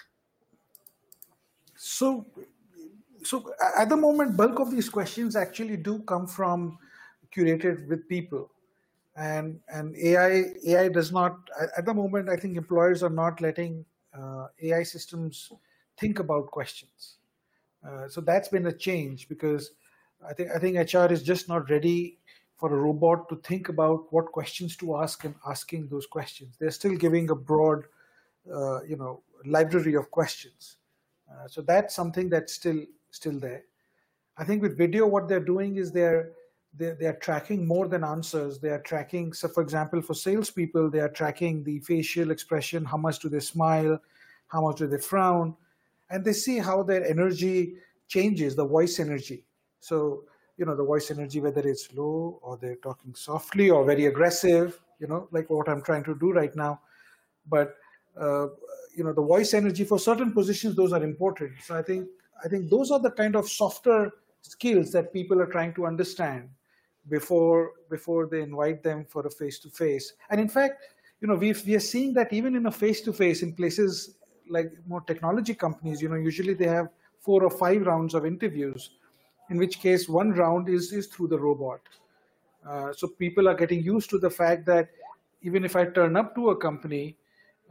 So, 1.75 2.27
so 3.23 3.51
at 3.77 3.89
the 3.89 3.97
moment, 3.97 4.37
bulk 4.37 4.59
of 4.59 4.69
these 4.71 4.89
questions 4.89 5.35
actually 5.35 5.77
do 5.77 5.99
come 5.99 6.27
from 6.27 6.77
curated 7.35 7.87
with 7.87 8.07
people, 8.07 8.51
and 9.17 9.59
and 9.73 9.95
AI 9.97 10.53
AI 10.65 10.87
does 10.89 11.11
not 11.11 11.49
at 11.75 11.85
the 11.85 11.93
moment. 11.93 12.29
I 12.29 12.35
think 12.35 12.55
employers 12.55 13.03
are 13.03 13.09
not 13.09 13.41
letting 13.41 13.83
uh, 14.17 14.47
AI 14.61 14.83
systems 14.83 15.51
think 15.97 16.19
about 16.19 16.51
questions. 16.51 17.17
Uh, 17.85 18.07
so 18.07 18.21
that's 18.21 18.47
been 18.47 18.67
a 18.67 18.71
change 18.71 19.27
because 19.27 19.71
I 20.27 20.33
think 20.33 20.51
I 20.55 20.59
think 20.59 20.93
HR 20.93 21.11
is 21.11 21.23
just 21.23 21.49
not 21.49 21.69
ready 21.69 22.19
for 22.57 22.73
a 22.73 22.77
robot 22.77 23.27
to 23.29 23.35
think 23.37 23.69
about 23.69 24.11
what 24.11 24.31
questions 24.31 24.75
to 24.77 24.97
ask 24.97 25.23
and 25.23 25.35
asking 25.47 25.87
those 25.87 26.05
questions. 26.07 26.55
They're 26.59 26.71
still 26.71 26.95
giving 26.95 27.29
a 27.29 27.35
broad, 27.35 27.83
uh, 28.51 28.83
you 28.83 28.97
know, 28.97 29.21
library 29.45 29.93
of 29.95 30.09
questions. 30.09 30.77
Uh, 31.31 31.47
so 31.47 31.61
that's 31.61 31.95
something 31.95 32.29
that's 32.29 32.53
still 32.53 32.83
still 33.09 33.39
there. 33.39 33.63
I 34.37 34.43
think 34.43 34.61
with 34.61 34.77
video, 34.77 35.07
what 35.07 35.27
they're 35.27 35.39
doing 35.39 35.77
is 35.77 35.91
they're 35.91 36.31
they're, 36.77 36.95
they're 36.95 37.15
tracking 37.15 37.67
more 37.67 37.87
than 37.87 38.03
answers. 38.03 38.59
They 38.59 38.69
are 38.69 38.81
tracking. 38.81 39.33
So, 39.33 39.47
for 39.47 39.61
example, 39.61 40.01
for 40.01 40.13
salespeople, 40.13 40.89
they 40.89 40.99
are 40.99 41.09
tracking 41.09 41.63
the 41.63 41.79
facial 41.79 42.31
expression. 42.31 42.85
How 42.85 42.97
much 42.97 43.19
do 43.19 43.29
they 43.29 43.39
smile? 43.39 43.99
How 44.47 44.61
much 44.61 44.77
do 44.77 44.87
they 44.87 44.97
frown? 44.97 45.55
And 46.09 46.23
they 46.23 46.33
see 46.33 46.57
how 46.59 46.83
their 46.83 47.05
energy 47.05 47.75
changes, 48.07 48.55
the 48.55 48.65
voice 48.65 48.99
energy. 48.99 49.43
So, 49.79 50.23
you 50.57 50.65
know, 50.65 50.75
the 50.75 50.85
voice 50.85 51.11
energy, 51.11 51.39
whether 51.41 51.67
it's 51.67 51.93
low 51.93 52.39
or 52.41 52.57
they're 52.57 52.77
talking 52.77 53.13
softly 53.13 53.69
or 53.69 53.83
very 53.85 54.05
aggressive. 54.05 54.79
You 54.99 55.07
know, 55.07 55.27
like 55.31 55.49
what 55.49 55.69
I'm 55.69 55.83
trying 55.83 56.03
to 56.05 56.15
do 56.15 56.31
right 56.31 56.55
now. 56.55 56.81
But 57.47 57.75
uh, 58.19 58.47
you 58.97 59.03
know 59.03 59.13
the 59.13 59.21
voice 59.21 59.53
energy 59.53 59.83
for 59.83 59.99
certain 59.99 60.33
positions 60.33 60.75
those 60.75 60.91
are 60.91 61.03
important 61.03 61.51
so 61.63 61.77
i 61.77 61.83
think 61.83 62.07
i 62.43 62.47
think 62.47 62.69
those 62.69 62.89
are 62.89 62.99
the 62.99 63.11
kind 63.11 63.35
of 63.35 63.47
softer 63.47 64.11
skills 64.41 64.91
that 64.91 65.13
people 65.13 65.39
are 65.39 65.45
trying 65.45 65.73
to 65.73 65.85
understand 65.85 66.49
before 67.09 67.71
before 67.89 68.27
they 68.27 68.41
invite 68.41 68.83
them 68.83 69.05
for 69.05 69.25
a 69.27 69.29
face 69.29 69.59
to 69.59 69.69
face 69.69 70.13
and 70.29 70.41
in 70.41 70.49
fact 70.49 70.81
you 71.21 71.27
know 71.27 71.35
we 71.35 71.53
we 71.65 71.75
are 71.75 71.87
seeing 71.93 72.13
that 72.13 72.31
even 72.33 72.55
in 72.55 72.65
a 72.65 72.71
face 72.71 73.01
to 73.01 73.13
face 73.13 73.41
in 73.43 73.53
places 73.53 74.15
like 74.49 74.71
more 74.87 75.01
technology 75.01 75.53
companies 75.53 76.01
you 76.01 76.09
know 76.09 76.15
usually 76.15 76.53
they 76.53 76.67
have 76.67 76.89
four 77.19 77.43
or 77.43 77.49
five 77.49 77.85
rounds 77.85 78.13
of 78.13 78.25
interviews 78.25 78.91
in 79.49 79.57
which 79.57 79.79
case 79.79 80.07
one 80.09 80.31
round 80.33 80.69
is 80.69 80.91
is 80.91 81.07
through 81.07 81.27
the 81.27 81.39
robot. 81.39 81.79
Uh, 82.67 82.91
so 82.91 83.07
people 83.07 83.47
are 83.47 83.55
getting 83.55 83.81
used 83.81 84.09
to 84.09 84.17
the 84.17 84.29
fact 84.29 84.65
that 84.65 84.89
even 85.41 85.63
if 85.63 85.75
i 85.75 85.85
turn 85.85 86.17
up 86.17 86.33
to 86.35 86.49
a 86.49 86.55
company 86.55 87.15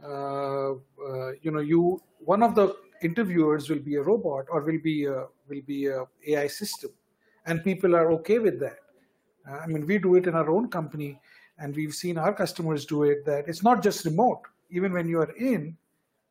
uh, 0.03 0.71
uh, 0.71 1.31
you 1.41 1.51
know 1.51 1.59
you 1.59 2.01
one 2.19 2.41
of 2.41 2.55
the 2.55 2.75
interviewers 3.03 3.69
will 3.69 3.83
be 3.89 3.95
a 3.95 4.01
robot 4.01 4.45
or 4.49 4.61
will 4.61 4.79
be 4.83 5.05
a, 5.05 5.25
will 5.49 5.61
be 5.67 5.87
a 5.87 6.05
ai 6.27 6.47
system 6.47 6.89
and 7.45 7.63
people 7.63 7.95
are 7.95 8.11
okay 8.11 8.39
with 8.39 8.59
that 8.59 8.79
i 9.51 9.67
mean 9.67 9.85
we 9.85 9.97
do 9.97 10.15
it 10.15 10.27
in 10.27 10.35
our 10.35 10.49
own 10.49 10.67
company 10.69 11.19
and 11.59 11.75
we've 11.75 11.93
seen 11.93 12.17
our 12.17 12.33
customers 12.33 12.85
do 12.85 13.03
it 13.03 13.25
that 13.25 13.47
it's 13.47 13.63
not 13.63 13.81
just 13.81 14.05
remote. 14.05 14.41
Even 14.69 14.93
when 14.93 15.07
you 15.07 15.19
are 15.19 15.31
in 15.37 15.77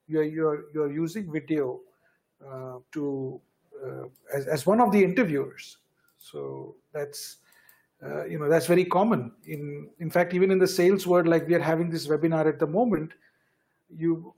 you're 0.09 0.25
you're 0.25 0.65
you're 0.73 0.93
using 0.93 1.31
video 1.33 1.81
uh, 2.47 2.79
to 2.93 3.41
uh, 3.85 4.05
as, 4.33 4.47
as 4.47 4.67
one 4.67 4.81
of 4.81 4.93
the 4.93 5.03
interviewers. 5.03 5.79
So 6.19 6.77
that's 6.93 7.39
uh, 8.05 8.27
you 8.27 8.39
know 8.39 8.49
that's 8.49 8.67
very 8.67 8.85
common. 8.85 9.33
In 9.47 9.89
in 9.99 10.11
fact 10.11 10.35
even 10.35 10.51
in 10.51 10.59
the 10.59 10.69
sales 10.69 11.07
world 11.07 11.27
like 11.27 11.49
we 11.49 11.55
are 11.55 11.61
having 11.61 11.91
this 11.91 12.07
webinar 12.07 12.47
at 12.47 12.59
the 12.59 12.67
moment 12.67 13.13
you 13.89 14.35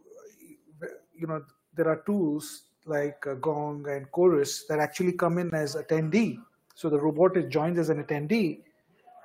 you 1.14 1.27
know 1.27 1.43
there 1.75 1.88
are 1.88 2.03
tools 2.07 2.62
like 2.87 3.27
uh, 3.27 3.35
gong 3.35 3.87
and 3.88 4.11
chorus 4.12 4.64
that 4.69 4.79
actually 4.79 5.12
come 5.12 5.38
in 5.38 5.53
as 5.53 5.75
attendee. 5.75 6.38
So 6.75 6.88
the 6.88 6.99
robot 6.99 7.37
is 7.37 7.53
joined 7.53 7.79
as 7.79 7.91
an 7.91 8.03
attendee 8.03 8.61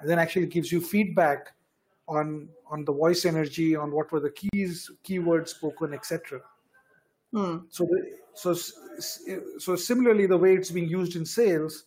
and 0.03 0.11
then 0.11 0.19
actually 0.19 0.45
gives 0.45 0.71
you 0.71 0.81
feedback 0.81 1.53
on 2.07 2.49
on 2.69 2.83
the 2.83 2.91
voice 2.91 3.23
energy 3.25 3.75
on 3.75 3.91
what 3.91 4.11
were 4.11 4.19
the 4.19 4.31
keys 4.31 4.91
keywords 5.03 5.47
spoken 5.49 5.93
etc 5.93 6.41
Hmm. 7.31 7.59
so 7.69 7.85
the, 7.85 8.01
so 8.35 8.53
so 9.57 9.75
similarly 9.75 10.27
the 10.27 10.37
way 10.37 10.53
it's 10.53 10.69
being 10.69 10.87
used 10.87 11.15
in 11.15 11.25
sales 11.25 11.85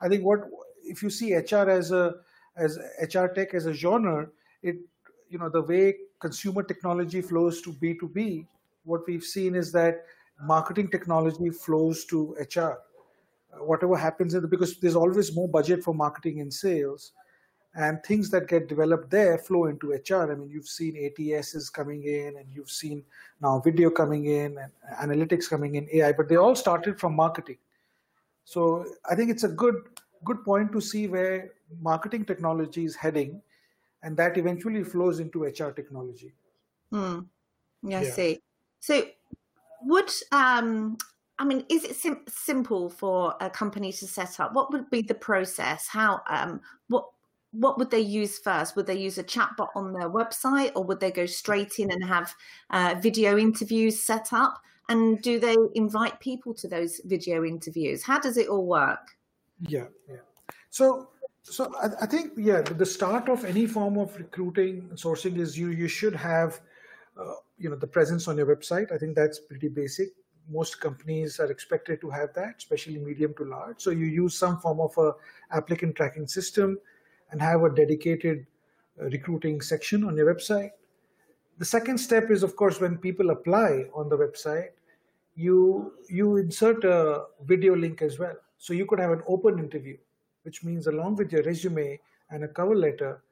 i 0.00 0.08
think 0.08 0.24
what 0.24 0.46
if 0.84 1.02
you 1.02 1.10
see 1.10 1.34
hr 1.34 1.68
as 1.68 1.90
a 1.92 2.14
as 2.56 2.78
hr 3.14 3.26
tech 3.34 3.52
as 3.52 3.66
a 3.66 3.74
genre 3.74 4.26
it 4.62 4.76
you 5.28 5.38
know 5.38 5.50
the 5.50 5.60
way 5.60 5.96
consumer 6.18 6.62
technology 6.62 7.20
flows 7.20 7.60
to 7.60 7.74
b2b 7.74 8.46
what 8.84 9.02
we've 9.06 9.24
seen 9.24 9.54
is 9.54 9.72
that 9.72 10.06
marketing 10.54 10.88
technology 10.88 11.50
flows 11.50 12.06
to 12.06 12.34
hr 12.56 12.72
Uh, 13.56 13.64
whatever 13.70 13.96
happens 13.96 14.34
in 14.34 14.42
the 14.42 14.48
because 14.52 14.72
there's 14.80 14.96
always 14.96 15.28
more 15.34 15.48
budget 15.48 15.82
for 15.84 15.94
marketing 15.94 16.40
and 16.44 16.52
sales 16.52 17.12
and 17.76 18.02
things 18.04 18.30
that 18.30 18.48
get 18.48 18.68
developed 18.68 19.10
there 19.10 19.36
flow 19.38 19.66
into 19.66 19.90
hr 19.90 20.32
i 20.32 20.34
mean 20.34 20.48
you've 20.50 20.68
seen 20.68 20.96
ats 20.96 21.54
is 21.54 21.68
coming 21.70 22.02
in 22.04 22.36
and 22.38 22.46
you've 22.52 22.70
seen 22.70 23.04
now 23.40 23.58
video 23.60 23.90
coming 23.90 24.26
in 24.26 24.56
and 24.58 24.72
analytics 25.04 25.48
coming 25.48 25.74
in 25.76 25.88
ai 25.92 26.12
but 26.12 26.28
they 26.28 26.36
all 26.36 26.56
started 26.56 26.98
from 26.98 27.14
marketing 27.14 27.58
so 28.44 28.84
i 29.10 29.14
think 29.14 29.30
it's 29.30 29.44
a 29.44 29.48
good 29.64 29.76
good 30.24 30.42
point 30.44 30.72
to 30.72 30.80
see 30.80 31.06
where 31.06 31.52
marketing 31.80 32.24
technology 32.24 32.84
is 32.84 32.96
heading 32.96 33.40
and 34.02 34.16
that 34.16 34.36
eventually 34.38 34.82
flows 34.82 35.20
into 35.20 35.44
hr 35.44 35.70
technology 35.70 36.32
Hmm. 36.92 37.20
Yeah, 37.82 37.98
I 37.98 38.02
Yeah. 38.02 38.10
see. 38.10 38.40
So, 38.80 39.02
would 39.82 40.10
um, 40.32 40.96
I 41.38 41.44
mean, 41.44 41.64
is 41.68 41.84
it 41.84 41.96
sim- 41.96 42.24
simple 42.28 42.88
for 42.88 43.34
a 43.40 43.50
company 43.50 43.92
to 43.92 44.06
set 44.06 44.40
up? 44.40 44.54
What 44.54 44.72
would 44.72 44.88
be 44.90 45.02
the 45.02 45.14
process? 45.14 45.86
How 45.86 46.22
um, 46.28 46.60
what 46.88 47.10
what 47.58 47.78
would 47.78 47.90
they 47.90 48.00
use 48.00 48.38
first? 48.38 48.76
Would 48.76 48.86
they 48.86 48.98
use 48.98 49.18
a 49.18 49.24
chatbot 49.24 49.68
on 49.74 49.92
their 49.92 50.10
website, 50.10 50.72
or 50.74 50.84
would 50.84 51.00
they 51.00 51.10
go 51.10 51.26
straight 51.26 51.78
in 51.78 51.90
and 51.90 52.04
have 52.04 52.34
uh, 52.70 52.94
video 53.00 53.38
interviews 53.38 54.02
set 54.02 54.32
up? 54.32 54.60
And 54.88 55.20
do 55.22 55.40
they 55.40 55.56
invite 55.74 56.20
people 56.20 56.54
to 56.54 56.68
those 56.68 57.00
video 57.04 57.44
interviews? 57.44 58.02
How 58.02 58.20
does 58.20 58.36
it 58.36 58.48
all 58.48 58.66
work? 58.66 59.00
Yeah, 59.60 59.86
yeah. 60.08 60.16
So, 60.70 61.08
so 61.42 61.72
I, 61.82 62.04
I 62.04 62.06
think 62.06 62.32
yeah, 62.36 62.60
the- 62.60 62.86
start 62.86 63.28
of 63.28 63.44
any 63.44 63.66
form 63.66 63.98
of 63.98 64.16
recruiting 64.16 64.90
sourcing 64.94 65.38
is 65.38 65.58
you 65.58 65.70
you 65.70 65.88
should 65.88 66.14
have, 66.14 66.60
uh, 67.18 67.34
you 67.58 67.70
know, 67.70 67.76
the 67.76 67.86
presence 67.86 68.28
on 68.28 68.36
your 68.36 68.46
website. 68.46 68.92
I 68.92 68.98
think 68.98 69.16
that's 69.16 69.40
pretty 69.40 69.68
basic. 69.68 70.08
Most 70.48 70.80
companies 70.80 71.40
are 71.40 71.50
expected 71.50 72.00
to 72.02 72.10
have 72.10 72.32
that, 72.34 72.54
especially 72.58 72.98
medium 72.98 73.34
to 73.38 73.44
large. 73.44 73.80
So 73.80 73.90
you 73.90 74.06
use 74.06 74.38
some 74.38 74.60
form 74.60 74.78
of 74.80 74.96
a 74.98 75.12
applicant 75.50 75.96
tracking 75.96 76.28
system, 76.28 76.78
and 77.30 77.40
have 77.42 77.62
a 77.62 77.70
dedicated 77.70 78.46
uh, 79.00 79.04
recruiting 79.06 79.60
section 79.60 80.04
on 80.04 80.16
your 80.16 80.32
website. 80.32 80.70
The 81.58 81.64
second 81.64 81.98
step 81.98 82.30
is, 82.30 82.42
of 82.42 82.54
course, 82.56 82.80
when 82.80 82.98
people 82.98 83.30
apply 83.30 83.86
on 83.94 84.08
the 84.08 84.16
website, 84.16 84.70
you 85.34 85.92
you 86.08 86.36
insert 86.36 86.84
a 86.84 87.24
video 87.44 87.76
link 87.76 88.02
as 88.02 88.18
well. 88.18 88.36
So 88.58 88.72
you 88.72 88.86
could 88.86 89.00
have 89.00 89.10
an 89.10 89.22
open 89.26 89.58
interview, 89.58 89.96
which 90.42 90.64
means 90.64 90.86
along 90.86 91.16
with 91.16 91.32
your 91.32 91.42
resume 91.42 92.00
and 92.30 92.44
a 92.44 92.48
cover 92.48 92.74
letter, 92.74 93.22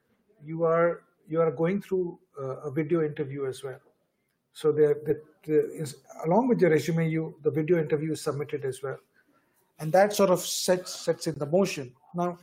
you 0.45 0.65
are 0.65 1.03
you 1.29 1.41
are 1.41 1.51
going 1.51 1.81
through 1.81 2.19
uh, 2.39 2.57
a 2.69 2.71
video 2.71 3.03
interview 3.03 3.47
as 3.47 3.63
well. 3.65 3.81
So 4.53 4.71
the, 4.71 5.01
the, 5.05 5.21
the 5.47 5.73
is, 5.75 5.97
along 6.25 6.49
with 6.49 6.61
your 6.61 6.71
resume, 6.71 7.09
you 7.09 7.37
the 7.43 7.51
video 7.51 7.79
interview 7.79 8.13
is 8.13 8.21
submitted 8.21 8.65
as 8.65 8.83
well, 8.83 8.99
and 9.79 9.93
that 9.93 10.13
sort 10.13 10.31
of 10.31 10.41
sets 10.41 10.95
sets 10.95 11.27
in 11.27 11.39
the 11.39 11.47
motion. 11.47 11.93
Now, 12.15 12.39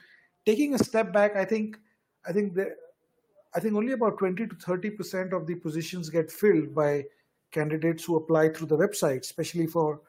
taking 0.45 0.73
a 0.73 0.79
step 0.79 1.13
back, 1.13 1.35
I 1.35 1.45
think 1.45 1.77
I 2.27 2.31
think 2.31 2.55
the 2.55 2.75
I 3.53 3.59
think 3.59 3.75
only 3.75 3.91
about 3.93 4.17
20 4.17 4.47
to 4.47 4.55
30 4.55 4.91
percent 4.91 5.33
of 5.33 5.45
the 5.45 5.55
positions 5.55 6.09
get 6.09 6.31
filled 6.31 6.73
by 6.73 7.05
candidates 7.51 8.05
who 8.05 8.15
apply 8.15 8.49
through 8.49 8.67
the 8.67 8.77
website, 8.77 9.21
especially 9.21 9.67
for 9.67 10.01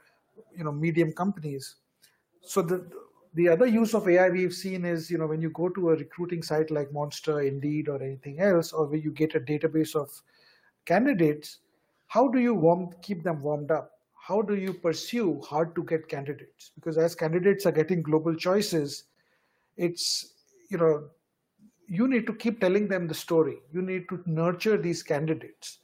you 0.56 0.64
know 0.64 0.72
medium 0.72 1.12
companies. 1.12 1.76
So 2.42 2.62
the 2.62 2.86
the 3.34 3.48
other 3.48 3.66
use 3.66 3.94
of 3.94 4.08
AI 4.08 4.28
we've 4.28 4.54
seen 4.54 4.84
is 4.84 5.10
you 5.10 5.18
know 5.18 5.26
when 5.26 5.40
you 5.40 5.50
go 5.50 5.68
to 5.70 5.90
a 5.90 5.96
recruiting 5.96 6.42
site 6.42 6.70
like 6.70 6.92
Monster, 6.92 7.40
Indeed, 7.40 7.88
or 7.88 8.02
anything 8.02 8.40
else, 8.40 8.72
or 8.72 8.86
where 8.86 8.98
you 8.98 9.10
get 9.10 9.34
a 9.34 9.40
database 9.40 9.94
of 9.94 10.10
candidates, 10.84 11.58
how 12.06 12.28
do 12.28 12.38
you 12.38 12.54
warm 12.54 12.90
keep 13.02 13.22
them 13.22 13.40
warmed 13.42 13.70
up? 13.70 13.92
How 14.14 14.40
do 14.40 14.54
you 14.54 14.72
pursue 14.72 15.40
hard 15.40 15.74
to 15.74 15.82
get 15.82 16.08
candidates? 16.08 16.70
Because 16.76 16.96
as 16.96 17.14
candidates 17.14 17.66
are 17.66 17.72
getting 17.72 18.02
global 18.02 18.36
choices, 18.36 19.04
it's 19.76 20.34
you 20.68 20.78
know 20.78 21.08
you 21.88 22.08
need 22.08 22.26
to 22.26 22.34
keep 22.34 22.60
telling 22.60 22.88
them 22.88 23.06
the 23.06 23.14
story. 23.14 23.58
You 23.72 23.82
need 23.82 24.08
to 24.08 24.22
nurture 24.26 24.76
these 24.78 25.02
candidates 25.02 25.78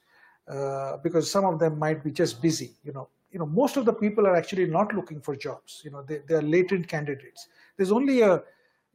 uh, 0.48 0.96
because 1.02 1.30
some 1.30 1.44
of 1.44 1.58
them 1.58 1.78
might 1.78 2.02
be 2.02 2.10
just 2.10 2.40
busy. 2.40 2.72
You 2.82 2.92
know, 2.92 3.08
you 3.30 3.38
know, 3.38 3.46
most 3.46 3.76
of 3.76 3.84
the 3.84 3.92
people 3.92 4.26
are 4.26 4.34
actually 4.34 4.66
not 4.66 4.94
looking 4.94 5.20
for 5.20 5.36
jobs. 5.36 5.82
You 5.84 5.90
know, 5.90 6.02
they, 6.02 6.20
they 6.26 6.36
are 6.36 6.42
latent 6.42 6.88
candidates. 6.88 7.48
There's 7.76 7.92
only 7.92 8.22
a, 8.22 8.42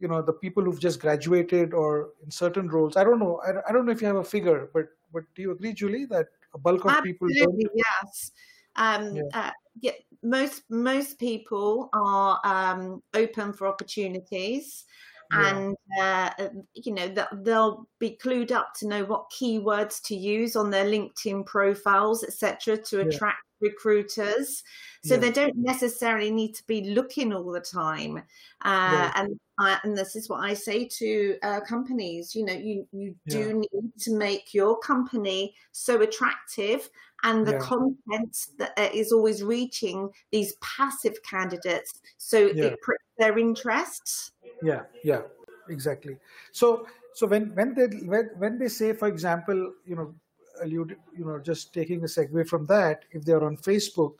you 0.00 0.08
know, 0.08 0.22
the 0.22 0.32
people 0.32 0.64
who've 0.64 0.80
just 0.80 1.00
graduated 1.00 1.72
or 1.72 2.10
in 2.24 2.30
certain 2.30 2.68
roles. 2.68 2.96
I 2.96 3.04
don't 3.04 3.20
know. 3.20 3.40
I, 3.46 3.68
I 3.68 3.72
don't 3.72 3.86
know 3.86 3.92
if 3.92 4.00
you 4.00 4.08
have 4.08 4.16
a 4.16 4.24
figure, 4.24 4.68
but 4.74 4.88
but 5.12 5.22
do 5.36 5.42
you 5.42 5.52
agree, 5.52 5.72
Julie, 5.72 6.06
that 6.06 6.26
a 6.54 6.58
bulk 6.58 6.84
of 6.84 6.90
Absolutely, 6.90 7.34
people? 7.34 7.70
Yes. 7.74 8.32
Um, 8.74 9.14
yeah. 9.14 9.22
Uh, 9.32 9.50
yeah, 9.80 9.92
most 10.22 10.62
most 10.70 11.18
people 11.18 11.90
are 11.92 12.40
um, 12.44 13.02
open 13.14 13.52
for 13.52 13.66
opportunities 13.66 14.84
and 15.32 15.76
uh, 16.00 16.30
you 16.74 16.92
know 16.92 17.08
that 17.08 17.28
they'll 17.44 17.88
be 17.98 18.18
clued 18.22 18.52
up 18.52 18.72
to 18.74 18.86
know 18.86 19.04
what 19.04 19.30
keywords 19.30 20.00
to 20.02 20.14
use 20.14 20.54
on 20.54 20.70
their 20.70 20.84
linkedin 20.84 21.44
profiles 21.44 22.22
etc 22.24 22.76
to 22.76 23.00
attract 23.00 23.38
yeah. 23.53 23.53
Recruiters 23.64 24.62
so 25.04 25.14
yeah. 25.14 25.20
they 25.20 25.32
don't 25.32 25.56
necessarily 25.56 26.30
need 26.30 26.54
to 26.54 26.66
be 26.66 26.90
looking 26.90 27.32
all 27.32 27.50
the 27.50 27.60
time 27.60 28.22
uh, 28.64 29.10
and 29.16 29.40
I, 29.58 29.78
and 29.84 29.96
this 29.96 30.16
is 30.16 30.28
what 30.28 30.40
I 30.40 30.54
say 30.54 30.84
to 30.84 31.36
uh, 31.44 31.60
companies. 31.60 32.34
You 32.34 32.44
know, 32.44 32.54
you 32.54 32.88
you 32.90 33.14
do 33.28 33.52
need 33.60 33.92
to 34.00 34.16
make 34.16 34.52
your 34.52 34.76
company 34.80 35.54
so 35.70 36.02
attractive, 36.02 36.90
and 37.22 37.46
the 37.46 37.52
yeah. 37.52 37.58
content 37.60 38.36
that 38.58 38.72
uh, 38.76 39.14
always 39.14 39.44
reaching 39.44 40.10
these 40.32 40.54
passive 40.54 41.22
candidates, 41.22 42.00
so 42.18 42.48
it 42.48 42.80
pricks 42.80 43.04
their 43.16 43.38
interests 43.38 44.32
yeah 44.62 44.82
yeah 45.02 45.22
exactly 45.68 46.16
so 46.52 46.86
so 47.12 47.26
when 47.26 47.54
when 47.54 47.74
they 47.74 47.86
when, 48.06 48.30
when 48.38 48.58
they 48.58 48.68
say 48.68 48.92
for 48.92 49.08
example 49.08 49.72
you 49.84 49.94
know 49.94 50.14
allude, 50.62 50.96
you 51.16 51.24
know 51.24 51.38
just 51.38 51.72
taking 51.72 52.02
a 52.02 52.06
segue 52.06 52.46
from 52.48 52.66
that 52.66 53.04
if 53.10 53.24
they're 53.24 53.44
on 53.44 53.56
facebook 53.56 54.14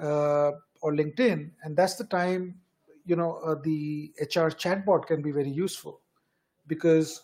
uh, 0.00 0.50
or 0.80 0.92
linkedin 0.92 1.50
and 1.62 1.76
that's 1.76 1.94
the 1.94 2.04
time 2.04 2.54
you 3.04 3.16
know 3.16 3.34
uh, 3.44 3.56
the 3.62 4.12
hr 4.20 4.50
chatbot 4.50 5.06
can 5.06 5.22
be 5.22 5.30
very 5.30 5.50
useful. 5.50 6.00
Because 6.66 7.22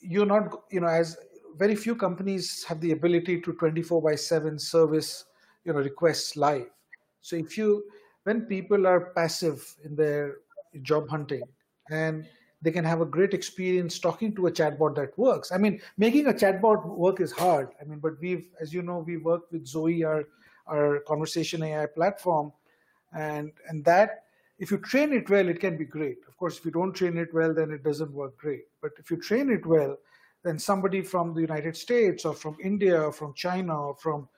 you're 0.00 0.26
not 0.26 0.62
you 0.70 0.80
know 0.80 0.88
as 0.88 1.16
very 1.56 1.74
few 1.74 1.94
companies 1.94 2.64
have 2.64 2.80
the 2.80 2.92
ability 2.92 3.40
to 3.42 3.52
24 3.52 4.00
by 4.02 4.14
7 4.14 4.58
service 4.58 5.24
you 5.64 5.72
know 5.72 5.80
requests 5.80 6.36
live. 6.36 6.66
So 7.20 7.36
if 7.36 7.58
you 7.58 7.84
when 8.24 8.42
people 8.42 8.86
are 8.86 9.12
passive 9.16 9.74
in 9.84 9.94
their 9.94 10.36
job 10.82 11.08
hunting 11.08 11.42
and 11.90 12.26
they 12.62 12.70
can 12.70 12.84
have 12.84 13.00
a 13.00 13.06
great 13.06 13.32
experience 13.32 13.98
talking 13.98 14.34
to 14.34 14.46
a 14.46 14.52
chatbot 14.52 14.94
that 14.96 15.16
works. 15.18 15.50
I 15.50 15.58
mean, 15.58 15.80
making 15.96 16.26
a 16.26 16.32
chatbot 16.32 16.84
work 16.84 17.20
is 17.20 17.32
hard. 17.32 17.68
I 17.80 17.84
mean, 17.84 17.98
but 17.98 18.20
we've, 18.20 18.48
as 18.60 18.72
you 18.72 18.82
know, 18.82 18.98
we 18.98 19.16
worked 19.16 19.52
with 19.52 19.66
Zoe, 19.66 20.04
our 20.04 20.24
our 20.66 21.00
conversation 21.00 21.62
AI 21.62 21.86
platform, 21.86 22.52
and 23.16 23.52
and 23.68 23.84
that 23.84 24.24
if 24.58 24.70
you 24.70 24.76
train 24.78 25.12
it 25.12 25.28
well, 25.30 25.48
it 25.48 25.58
can 25.58 25.78
be 25.78 25.86
great. 25.86 26.18
Of 26.28 26.36
course, 26.36 26.58
if 26.58 26.64
you 26.64 26.70
don't 26.70 26.92
train 26.92 27.16
it 27.16 27.32
well, 27.32 27.54
then 27.54 27.70
it 27.70 27.82
doesn't 27.82 28.12
work 28.12 28.36
great. 28.36 28.64
But 28.82 28.92
if 28.98 29.10
you 29.10 29.16
train 29.16 29.50
it 29.50 29.64
well, 29.64 29.96
then 30.42 30.58
somebody 30.58 31.00
from 31.00 31.34
the 31.34 31.40
United 31.40 31.76
States 31.76 32.24
or 32.24 32.34
from 32.34 32.56
India 32.62 33.00
or 33.00 33.12
from 33.12 33.32
China 33.34 33.88
or 33.88 33.96
from 33.96 34.28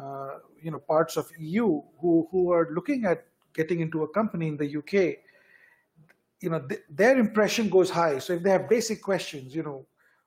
uh, 0.00 0.38
you 0.62 0.70
know 0.70 0.78
parts 0.78 1.16
of 1.16 1.30
EU 1.38 1.82
who 2.00 2.26
who 2.30 2.50
are 2.52 2.68
looking 2.72 3.04
at 3.04 3.26
getting 3.52 3.80
into 3.80 4.02
a 4.02 4.08
company 4.08 4.48
in 4.48 4.56
the 4.56 4.76
UK 4.76 5.18
you 6.40 6.50
know, 6.50 6.60
th- 6.60 6.82
their 6.90 7.18
impression 7.18 7.68
goes 7.68 7.90
high. 7.90 8.18
So 8.18 8.34
if 8.34 8.42
they 8.42 8.50
have 8.50 8.68
basic 8.68 9.02
questions, 9.02 9.54
you 9.54 9.62
know, 9.62 9.86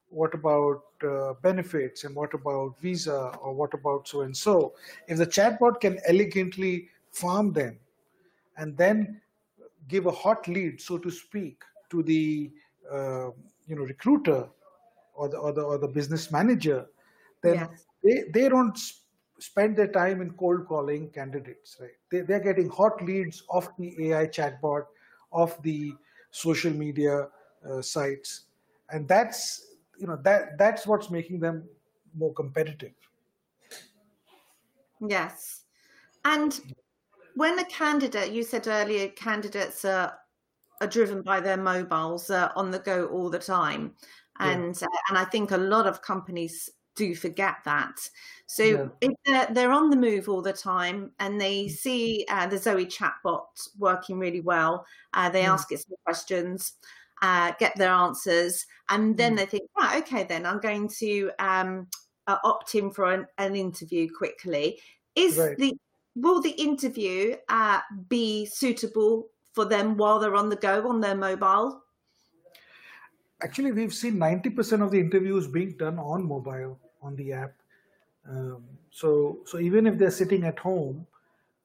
what 0.10 0.34
about 0.34 0.84
uh, 1.08 1.34
benefits 1.41 2.04
and 2.04 2.15
what 2.15 2.34
about 2.34 2.80
visa 2.80 3.32
or 3.41 3.54
what 3.54 3.74
about 3.74 4.08
so 4.08 4.22
and 4.22 4.36
so, 4.36 4.74
if 5.08 5.17
the 5.17 5.28
chatbot 5.28 5.80
can 5.80 6.00
elegantly 6.08 6.89
farm 7.12 7.54
them 7.54 7.78
and 8.58 8.76
then 8.76 9.22
give 9.88 10.08
a 10.08 10.12
hot 10.12 10.48
lead, 10.48 10.82
so 10.82 10.98
to 10.98 11.12
speak, 11.12 11.62
to 11.91 12.02
the 12.04 12.52
uh, 12.91 13.30
you 13.67 13.76
know 13.76 13.84
recruiter 13.84 14.48
or 15.13 15.30
the 15.30 15.38
or 15.38 15.52
the, 15.52 15.62
or 15.62 15.78
the 15.78 15.88
business 15.88 16.32
manager, 16.32 16.88
then 17.43 17.56
yes. 17.56 17.86
they 18.04 18.24
they 18.34 18.50
don't 18.50 18.80
spend 19.38 19.78
their 19.78 19.88
time 19.88 20.22
in 20.22 20.32
cold 20.32 20.67
calling 20.67 21.10
candidates, 21.12 21.78
right? 21.80 21.91
They, 22.12 22.22
they're 22.22 22.39
getting 22.39 22.69
hot 22.69 23.02
leads 23.04 23.43
off 23.50 23.69
the 23.78 24.12
AI 24.12 24.26
chatbot 24.28 24.86
of 25.31 25.61
the 25.63 25.93
social 26.31 26.71
media 26.71 27.27
uh, 27.69 27.81
sites, 27.81 28.45
and 28.91 29.07
that's 29.07 29.75
you 29.97 30.07
know 30.07 30.17
that 30.23 30.57
that's 30.57 30.87
what's 30.87 31.09
making 31.09 31.39
them 31.39 31.63
more 32.15 32.33
competitive. 32.33 32.93
Yes, 35.07 35.63
and 36.25 36.59
when 37.35 37.57
a 37.59 37.65
candidate, 37.65 38.31
you 38.31 38.43
said 38.43 38.67
earlier, 38.67 39.09
candidates 39.09 39.85
are 39.85 40.17
are 40.81 40.87
driven 40.87 41.21
by 41.21 41.41
their 41.41 41.57
mobiles, 41.57 42.29
uh, 42.29 42.51
on 42.55 42.71
the 42.71 42.79
go 42.79 43.07
all 43.07 43.29
the 43.29 43.39
time, 43.39 43.93
and 44.39 44.79
yeah. 44.81 44.87
uh, 44.87 44.99
and 45.09 45.17
I 45.17 45.25
think 45.25 45.51
a 45.51 45.57
lot 45.57 45.87
of 45.87 46.01
companies 46.01 46.69
do 46.99 47.15
forget 47.15 47.55
that. 47.63 47.97
So 48.45 48.63
yeah. 48.63 48.88
if 49.01 49.12
they're, 49.25 49.47
they're, 49.51 49.71
on 49.71 49.89
the 49.89 49.95
move 49.95 50.27
all 50.27 50.41
the 50.41 50.53
time 50.53 51.12
and 51.19 51.39
they 51.39 51.65
mm. 51.65 51.71
see 51.71 52.25
uh, 52.29 52.45
the 52.47 52.57
Zoe 52.57 52.85
chatbot 52.85 53.45
working 53.77 54.19
really 54.19 54.41
well, 54.41 54.85
uh, 55.13 55.29
they 55.29 55.43
mm. 55.43 55.47
ask 55.47 55.71
it 55.71 55.79
some 55.79 55.95
questions, 56.03 56.73
uh, 57.21 57.53
get 57.57 57.75
their 57.77 57.91
answers, 57.91 58.65
and 58.89 59.15
then 59.15 59.33
mm. 59.33 59.38
they 59.38 59.45
think, 59.45 59.63
right, 59.77 60.03
okay, 60.03 60.25
then 60.25 60.45
I'm 60.45 60.59
going 60.59 60.89
to 60.99 61.31
um, 61.39 61.88
uh, 62.27 62.38
opt 62.43 62.75
in 62.75 62.91
for 62.91 63.12
an, 63.13 63.25
an 63.38 63.55
interview 63.55 64.09
quickly. 64.12 64.79
Is 65.15 65.38
right. 65.38 65.57
the 65.57 65.73
will 66.15 66.41
the 66.41 66.51
interview 66.51 67.35
uh, 67.47 67.79
be 68.09 68.45
suitable 68.45 69.29
for 69.53 69.63
them 69.63 69.95
while 69.95 70.19
they're 70.19 70.35
on 70.35 70.49
the 70.49 70.57
go 70.57 70.89
on 70.89 70.99
their 70.99 71.15
mobile? 71.15 71.81
Actually, 73.41 73.71
we've 73.71 73.93
seen 73.93 74.15
90% 74.15 74.83
of 74.83 74.91
the 74.91 74.99
interviews 74.99 75.47
being 75.47 75.77
done 75.77 75.97
on 75.97 76.27
mobile 76.27 76.77
on 77.01 77.15
the 77.15 77.33
app. 77.33 77.53
Um, 78.29 78.63
so 78.91 79.39
so 79.45 79.59
even 79.59 79.88
if 79.88 79.97
they're 79.97 80.12
sitting 80.12 80.43
at 80.43 80.59
home, 80.59 81.05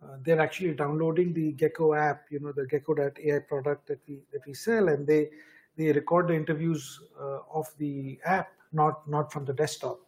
uh, 0.02 0.16
they're 0.22 0.40
actually 0.40 0.74
downloading 0.74 1.32
the 1.32 1.52
Gecko 1.52 1.94
app, 1.94 2.26
you 2.30 2.40
know, 2.40 2.52
the 2.52 2.66
Gecko.ai 2.66 3.38
product 3.48 3.86
that 3.88 3.98
we 4.08 4.20
that 4.32 4.46
we 4.46 4.54
sell, 4.54 4.88
and 4.88 5.06
they 5.06 5.30
they 5.76 5.92
record 5.92 6.28
the 6.28 6.34
interviews 6.34 7.00
uh, 7.20 7.38
of 7.52 7.66
the 7.78 8.18
app, 8.24 8.48
not 8.72 9.06
not 9.08 9.32
from 9.32 9.44
the 9.44 9.52
desktop. 9.52 10.00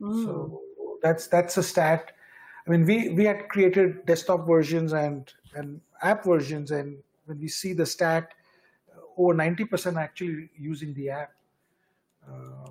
Mm. 0.00 0.24
So 0.24 0.60
that's 1.02 1.26
that's 1.26 1.56
a 1.56 1.62
stat. 1.62 2.12
I 2.66 2.70
mean, 2.70 2.86
we 2.86 3.10
we 3.10 3.24
had 3.24 3.48
created 3.48 4.06
desktop 4.06 4.46
versions 4.46 4.92
and 4.92 5.32
and 5.54 5.80
app 6.02 6.24
versions, 6.24 6.70
and 6.70 6.98
when 7.26 7.38
we 7.40 7.48
see 7.48 7.72
the 7.72 7.86
stat, 7.86 8.32
uh, 8.94 9.00
over 9.16 9.34
ninety 9.34 9.64
percent 9.64 9.96
actually 9.96 10.50
using 10.56 10.94
the 10.94 11.10
app. 11.10 11.32
Uh, 12.26 12.70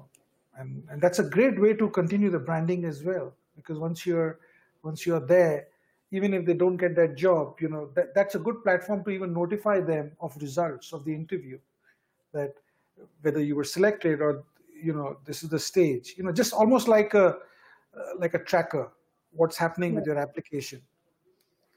and 0.57 0.83
and 0.89 1.01
that's 1.01 1.19
a 1.19 1.23
great 1.23 1.59
way 1.59 1.73
to 1.73 1.89
continue 1.89 2.29
the 2.29 2.39
branding 2.39 2.85
as 2.85 3.03
well 3.03 3.33
because 3.55 3.77
once 3.77 4.05
you're 4.05 4.39
once 4.83 5.05
you're 5.05 5.19
there 5.19 5.67
even 6.11 6.33
if 6.33 6.45
they 6.45 6.53
don't 6.53 6.77
get 6.77 6.95
that 6.95 7.15
job 7.15 7.55
you 7.59 7.69
know 7.69 7.89
that, 7.95 8.13
that's 8.13 8.35
a 8.35 8.39
good 8.39 8.63
platform 8.63 9.03
to 9.03 9.09
even 9.09 9.33
notify 9.33 9.79
them 9.79 10.11
of 10.21 10.35
results 10.41 10.93
of 10.93 11.03
the 11.05 11.13
interview. 11.13 11.57
That 12.33 12.53
whether 13.21 13.41
you 13.41 13.55
were 13.55 13.63
selected 13.63 14.21
or 14.21 14.43
you 14.81 14.93
know 14.93 15.17
this 15.25 15.43
is 15.43 15.49
the 15.49 15.59
stage 15.59 16.15
you 16.17 16.23
know 16.23 16.31
just 16.31 16.53
almost 16.53 16.87
like 16.87 17.13
a 17.13 17.27
uh, 17.27 18.13
like 18.17 18.33
a 18.33 18.39
tracker 18.39 18.91
what's 19.33 19.57
happening 19.57 19.93
yeah. 19.93 19.99
with 19.99 20.05
your 20.07 20.17
application. 20.17 20.81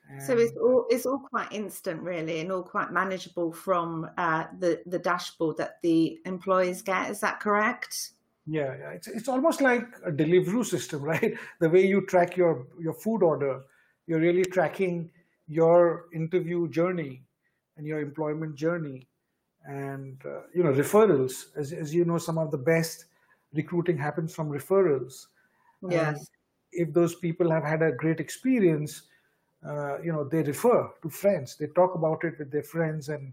And 0.09 0.23
so 0.23 0.37
it's 0.39 0.57
all 0.57 0.87
it's 0.89 1.05
all 1.05 1.19
quite 1.19 1.51
instant 1.51 2.01
really 2.01 2.41
and 2.41 2.53
all 2.53 2.62
quite 2.62 2.93
manageable 2.93 3.53
from 3.53 4.09
uh, 4.17 4.45
the 4.61 4.81
the 4.87 4.99
dashboard 4.99 5.57
that 5.57 5.83
the 5.83 6.21
employees 6.25 6.81
get. 6.81 7.11
Is 7.11 7.21
that 7.21 7.41
correct 7.41 8.12
yeah, 8.47 8.77
yeah. 8.79 8.91
It's, 8.91 9.09
it's 9.09 9.29
almost 9.29 9.61
like 9.61 9.87
a 10.05 10.13
delivery 10.13 10.65
system, 10.65 11.03
right? 11.13 11.37
The 11.61 11.69
way 11.69 11.87
you 11.87 12.07
track 12.07 12.37
your, 12.37 12.67
your 12.79 12.95
food 12.95 13.23
order, 13.23 13.63
you're 14.07 14.21
really 14.21 14.45
tracking 14.45 15.11
your 15.49 16.07
interview 16.15 16.69
journey 16.69 17.23
and 17.77 17.87
your 17.87 18.01
employment 18.01 18.57
journey 18.57 19.09
and, 19.65 20.21
uh, 20.25 20.43
you 20.55 20.63
know, 20.63 20.73
referrals. 20.73 21.47
As, 21.57 21.73
as 21.73 21.93
you 21.93 22.05
know, 22.05 22.19
some 22.19 22.39
of 22.39 22.51
the 22.51 22.59
best 22.59 23.07
recruiting 23.53 23.99
happens 23.99 24.35
from 24.35 24.49
referrals. 24.49 25.27
Yes. 25.89 26.19
And 26.19 26.27
if 26.73 26.95
those 26.95 27.17
people 27.17 27.51
have 27.51 27.65
had 27.65 27.83
a 27.83 27.93
great 27.93 28.21
experience, 28.21 29.03
uh, 29.67 29.99
you 30.01 30.13
know, 30.13 30.23
they 30.23 30.43
refer 30.43 30.89
to 31.03 31.11
friends. 31.11 31.57
They 31.57 31.67
talk 31.69 31.95
about 31.97 32.23
it 32.23 32.39
with 32.39 32.53
their 32.53 32.63
friends 32.63 33.09
and, 33.09 33.33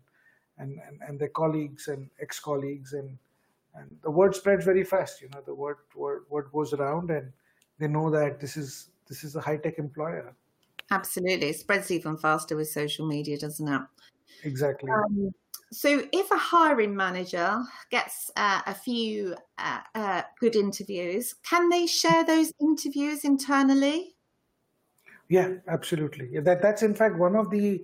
and, 0.58 0.80
and, 0.88 0.99
and 1.08 1.19
their 1.19 1.30
colleagues 1.30 1.88
and 1.88 2.10
ex-colleagues 2.19 2.93
and 2.93 3.17
and 3.75 3.89
the 4.03 4.12
word 4.12 4.36
spreads 4.36 4.65
very 4.65 4.83
fast 4.83 5.21
you 5.21 5.29
know 5.29 5.41
the 5.45 5.53
word 5.53 5.77
word, 5.95 6.23
word 6.29 6.49
goes 6.51 6.73
around 6.73 7.12
and 7.12 7.31
they 7.79 7.88
know 7.88 8.09
that 8.09 8.39
this 8.39 8.57
is 8.57 8.89
this 9.07 9.23
is 9.23 9.36
a 9.36 9.41
high-tech 9.41 9.77
employer 9.79 10.33
absolutely 10.91 11.49
it 11.49 11.59
spreads 11.59 11.91
even 11.91 12.17
faster 12.17 12.55
with 12.55 12.69
social 12.69 13.07
media 13.07 13.38
doesn't 13.38 13.67
it 13.67 13.81
exactly 14.43 14.91
um, 14.91 15.33
so 15.73 16.03
if 16.12 16.29
a 16.29 16.38
hiring 16.38 16.95
manager 16.95 17.63
gets 17.89 18.29
uh, 18.38 18.62
a 18.67 18.75
few 18.75 19.36
uh, 19.57 19.79
uh, 19.95 20.21
good 20.39 20.55
interviews, 20.55 21.33
can 21.43 21.67
they 21.69 21.88
share 21.88 22.23
those 22.23 22.53
interviews 22.62 23.25
internally? 23.25 24.15
Yeah, 25.29 25.55
absolutely. 25.67 26.29
Yeah, 26.31 26.41
that 26.41 26.62
that's 26.62 26.83
in 26.83 26.93
fact 26.93 27.17
one 27.17 27.36
of 27.36 27.49
the 27.49 27.83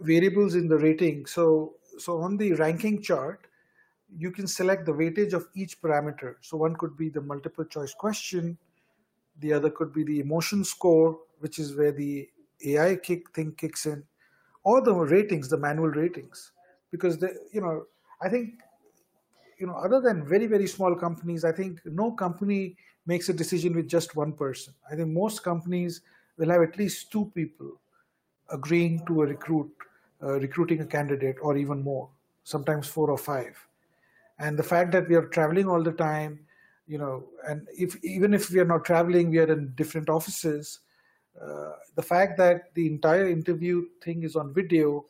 variables 0.00 0.54
in 0.54 0.68
the 0.68 0.78
rating. 0.78 1.26
So 1.26 1.74
so 1.98 2.18
on 2.18 2.38
the 2.38 2.54
ranking 2.54 3.02
chart, 3.02 3.46
you 4.18 4.30
can 4.30 4.46
select 4.46 4.86
the 4.86 4.92
weightage 4.92 5.32
of 5.32 5.48
each 5.54 5.80
parameter. 5.80 6.36
So 6.40 6.56
one 6.56 6.76
could 6.76 6.96
be 6.96 7.08
the 7.08 7.20
multiple 7.20 7.64
choice 7.64 7.94
question, 7.94 8.58
the 9.40 9.52
other 9.52 9.70
could 9.70 9.92
be 9.92 10.04
the 10.04 10.20
emotion 10.20 10.64
score, 10.64 11.18
which 11.40 11.58
is 11.58 11.74
where 11.74 11.92
the 11.92 12.28
AI 12.64 12.96
kick 12.96 13.30
thing 13.34 13.52
kicks 13.52 13.86
in, 13.86 14.04
or 14.64 14.80
the 14.80 14.94
ratings, 14.94 15.48
the 15.48 15.56
manual 15.56 15.88
ratings, 15.88 16.52
because 16.90 17.18
the 17.18 17.34
you 17.52 17.60
know 17.60 17.86
I 18.20 18.28
think 18.28 18.60
you 19.58 19.66
know 19.66 19.74
other 19.74 20.00
than 20.00 20.24
very 20.24 20.46
very 20.46 20.66
small 20.66 20.94
companies, 20.94 21.44
I 21.44 21.52
think 21.52 21.80
no 21.84 22.12
company 22.12 22.76
makes 23.06 23.28
a 23.28 23.32
decision 23.32 23.74
with 23.74 23.88
just 23.88 24.14
one 24.14 24.32
person. 24.32 24.74
I 24.90 24.94
think 24.94 25.08
most 25.08 25.42
companies 25.42 26.02
will 26.36 26.50
have 26.50 26.62
at 26.62 26.78
least 26.78 27.10
two 27.10 27.32
people 27.34 27.80
agreeing 28.50 29.04
to 29.06 29.22
a 29.22 29.26
recruit, 29.26 29.70
uh, 30.22 30.38
recruiting 30.38 30.80
a 30.80 30.86
candidate, 30.86 31.36
or 31.42 31.56
even 31.56 31.82
more, 31.82 32.08
sometimes 32.44 32.86
four 32.86 33.10
or 33.10 33.18
five. 33.18 33.56
And 34.38 34.58
the 34.58 34.62
fact 34.62 34.92
that 34.92 35.08
we 35.08 35.14
are 35.14 35.26
traveling 35.26 35.68
all 35.68 35.82
the 35.82 35.92
time, 35.92 36.40
you 36.86 36.98
know, 36.98 37.24
and 37.48 37.66
if 37.76 38.02
even 38.04 38.34
if 38.34 38.50
we 38.50 38.60
are 38.60 38.64
not 38.64 38.84
traveling, 38.84 39.30
we 39.30 39.38
are 39.38 39.52
in 39.52 39.72
different 39.74 40.08
offices. 40.08 40.80
Uh, 41.40 41.72
the 41.94 42.02
fact 42.02 42.36
that 42.38 42.74
the 42.74 42.86
entire 42.86 43.28
interview 43.28 43.84
thing 44.02 44.22
is 44.22 44.36
on 44.36 44.52
video, 44.52 45.06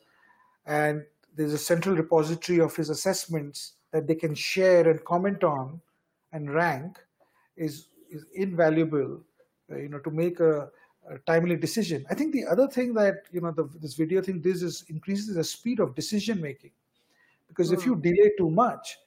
and 0.65 1.03
there's 1.35 1.53
a 1.53 1.57
central 1.57 1.95
repository 1.95 2.59
of 2.59 2.75
his 2.75 2.89
assessments 2.89 3.73
that 3.91 4.07
they 4.07 4.15
can 4.15 4.35
share 4.35 4.89
and 4.89 5.03
comment 5.03 5.43
on, 5.43 5.81
and 6.31 6.53
rank, 6.53 6.99
is 7.57 7.87
is 8.11 8.25
invaluable. 8.35 9.19
Uh, 9.71 9.77
you 9.77 9.89
know, 9.89 9.99
to 9.99 10.11
make 10.11 10.39
a 10.39 10.69
a 11.09 11.17
timely 11.19 11.55
decision. 11.55 12.05
I 12.09 12.15
think 12.15 12.33
the 12.33 12.45
other 12.45 12.67
thing 12.67 12.93
that 12.93 13.23
you 13.31 13.41
know 13.41 13.51
the, 13.51 13.69
this 13.81 13.95
video 13.95 14.21
thing 14.21 14.41
this 14.41 14.61
is 14.61 14.85
increases 14.89 15.35
the 15.35 15.43
speed 15.43 15.79
of 15.79 15.95
decision 15.95 16.39
making, 16.39 16.71
because 17.47 17.71
mm. 17.71 17.73
if 17.77 17.85
you 17.85 17.95
hmm. 17.95 18.01
delay 18.01 18.31
too 18.37 18.49
much, 18.49 18.97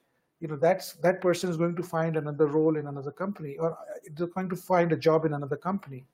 you 0.40 0.48
know 0.48 0.56
that's 0.56 0.94
that 0.94 1.20
person 1.20 1.50
is 1.50 1.56
going 1.56 1.76
to 1.76 1.82
find 1.82 2.16
another 2.16 2.46
role 2.46 2.76
in 2.76 2.86
another 2.86 3.10
company, 3.10 3.56
or 3.56 3.76
they're 4.14 4.26
going 4.26 4.48
to 4.48 4.56
find 4.56 4.92
a 4.92 4.96
job 4.96 5.24
in 5.24 5.32
another 5.32 5.56
company. 5.56 6.04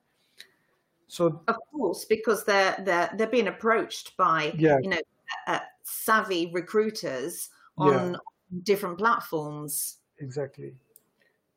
So 1.09 1.43
of 1.49 1.57
course, 1.73 2.05
because 2.05 2.45
they're 2.45 2.77
they're 2.85 3.11
they're 3.17 3.27
being 3.27 3.49
approached 3.49 4.17
by 4.17 4.55
yeah. 4.57 4.79
you 4.81 4.91
know 4.91 5.01
uh, 5.47 5.59
savvy 5.83 6.51
recruiters 6.53 7.51
on 7.77 8.13
yeah. 8.13 8.19
different 8.63 8.99
platforms. 8.99 9.99
Exactly. 10.19 10.75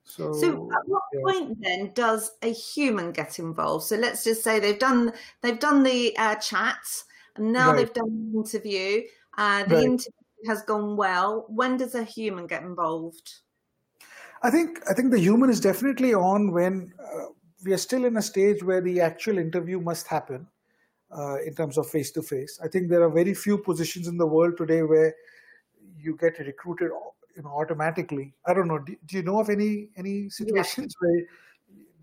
So, 0.04 0.34
so 0.34 0.70
at 0.72 0.88
what 0.88 1.02
yeah. 1.14 1.20
point 1.24 1.62
then 1.62 1.92
does 1.94 2.32
a 2.44 2.52
human 2.52 3.12
get 3.12 3.40
involved? 3.40 3.86
So 3.86 3.96
let's 3.96 4.24
just 4.24 4.44
say 4.44 4.60
they've 4.60 4.78
done 4.78 5.14
they've 5.42 5.60
done 5.60 5.84
the 5.84 6.16
uh, 6.18 6.36
chats 6.36 7.06
and 7.36 7.52
now 7.52 7.70
right. 7.70 7.78
they've 7.78 7.94
done 7.94 8.32
the 8.32 8.38
interview. 8.38 9.02
Uh, 9.38 9.64
the 9.66 9.76
right. 9.76 9.84
interview 9.84 10.25
has 10.48 10.62
gone 10.64 10.96
well. 10.98 11.46
When 11.50 11.78
does 11.78 11.96
a 11.96 12.04
human 12.04 12.48
get 12.48 12.64
involved? 12.64 13.34
I 14.44 14.52
think 14.52 14.80
I 14.90 14.94
think 14.94 15.12
the 15.12 15.20
human 15.20 15.50
is 15.50 15.60
definitely 15.60 16.14
on 16.14 16.52
when 16.52 16.94
uh, 17.00 17.28
we 17.64 17.74
are 17.74 17.78
still 17.78 18.06
in 18.06 18.18
a 18.18 18.22
stage 18.22 18.64
where 18.64 18.82
the 18.82 19.02
actual 19.02 19.38
interview 19.38 19.80
must 19.80 20.08
happen 20.08 20.48
uh, 21.16 21.38
in 21.46 21.56
terms 21.56 21.78
of 21.78 21.90
face 21.90 22.12
to 22.12 22.22
face. 22.22 22.60
I 22.64 22.68
think 22.68 22.90
there 22.90 23.04
are 23.04 23.10
very 23.10 23.34
few 23.34 23.58
positions 23.58 24.08
in 24.08 24.18
the 24.18 24.28
world 24.28 24.58
today 24.58 24.84
where 24.84 25.16
you 25.98 26.18
get 26.18 26.38
recruited 26.40 26.92
you 27.36 27.44
know 27.44 27.50
automatically 27.50 28.34
i 28.46 28.54
don't 28.54 28.68
know 28.68 28.80
do, 28.80 28.96
do 29.06 29.18
you 29.18 29.24
know 29.24 29.40
of 29.40 29.50
any 29.50 29.90
any 29.98 30.30
situations 30.30 30.96
yeah. 31.02 31.08
where 31.08 31.26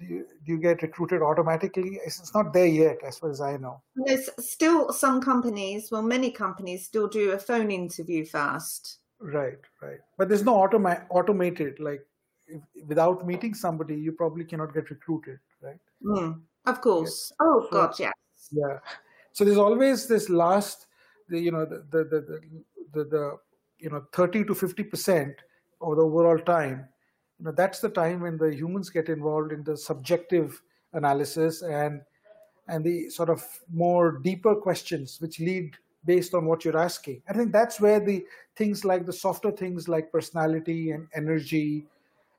do 0.02 0.14
you, 0.14 0.26
do 0.44 0.52
you 0.52 0.58
get 0.58 0.82
recruited 0.82 1.22
automatically? 1.22 1.98
It's 2.04 2.34
not 2.34 2.52
there 2.52 2.66
yet 2.66 2.98
as 3.06 3.18
far 3.18 3.30
as 3.30 3.40
i 3.40 3.56
know. 3.56 3.82
There's 3.94 4.28
still 4.38 4.92
some 4.92 5.20
companies 5.20 5.90
well 5.90 6.02
many 6.02 6.30
companies 6.30 6.84
still 6.84 7.08
do 7.08 7.32
a 7.32 7.38
phone 7.38 7.70
interview 7.70 8.24
first. 8.24 8.98
Right 9.20 9.58
right. 9.80 9.98
But 10.18 10.28
there's 10.28 10.44
no 10.44 10.54
automa- 10.54 11.04
automated 11.10 11.78
like 11.80 12.04
if, 12.46 12.60
without 12.86 13.26
meeting 13.26 13.54
somebody 13.54 13.96
you 13.96 14.12
probably 14.12 14.44
cannot 14.44 14.74
get 14.74 14.90
recruited 14.90 15.38
right? 15.62 15.78
Mm, 16.04 16.40
of 16.66 16.80
course. 16.80 17.32
Yeah. 17.32 17.46
oh 17.46 17.62
so, 17.62 17.70
god 17.70 17.98
yes. 17.98 18.12
yeah. 18.50 18.78
So 19.32 19.44
there's 19.44 19.58
always 19.58 20.06
this 20.06 20.28
last 20.28 20.86
the 21.28 21.38
you 21.38 21.52
know 21.52 21.64
the 21.64 21.86
the 21.90 22.04
the, 22.04 22.20
the, 22.20 22.40
the, 22.92 23.04
the 23.04 23.36
you 23.78 23.90
know 23.90 24.04
30 24.12 24.44
to 24.44 24.54
50 24.54 24.82
percent 24.84 25.34
of 25.80 25.96
the 25.96 26.02
overall 26.02 26.38
time 26.38 26.88
you 27.42 27.46
know 27.46 27.52
that's 27.52 27.80
the 27.80 27.88
time 27.88 28.20
when 28.20 28.36
the 28.38 28.54
humans 28.54 28.88
get 28.88 29.08
involved 29.08 29.50
in 29.50 29.64
the 29.64 29.76
subjective 29.76 30.62
analysis 30.92 31.62
and 31.62 32.00
and 32.68 32.84
the 32.84 33.10
sort 33.10 33.30
of 33.30 33.44
more 33.72 34.12
deeper 34.12 34.54
questions 34.54 35.16
which 35.20 35.40
lead 35.40 35.76
based 36.04 36.34
on 36.34 36.46
what 36.46 36.64
you're 36.64 36.78
asking. 36.78 37.20
I 37.28 37.32
think 37.32 37.52
that's 37.52 37.80
where 37.80 37.98
the 37.98 38.24
things 38.54 38.84
like 38.84 39.06
the 39.06 39.12
softer 39.12 39.50
things 39.50 39.88
like 39.88 40.12
personality 40.12 40.92
and 40.92 41.08
energy 41.14 41.84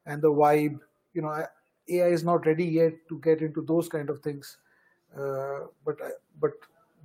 and 0.06 0.22
the 0.22 0.32
vibe 0.32 0.80
you 1.13 1.22
know 1.22 1.46
ai 1.89 2.08
is 2.08 2.24
not 2.24 2.46
ready 2.46 2.66
yet 2.66 2.94
to 3.10 3.20
get 3.20 3.42
into 3.42 3.62
those 3.62 3.89
kind 3.89 4.10
of 4.10 4.22
things. 4.22 4.58
Uh, 5.18 5.68
but 5.86 5.98
but 6.39 6.54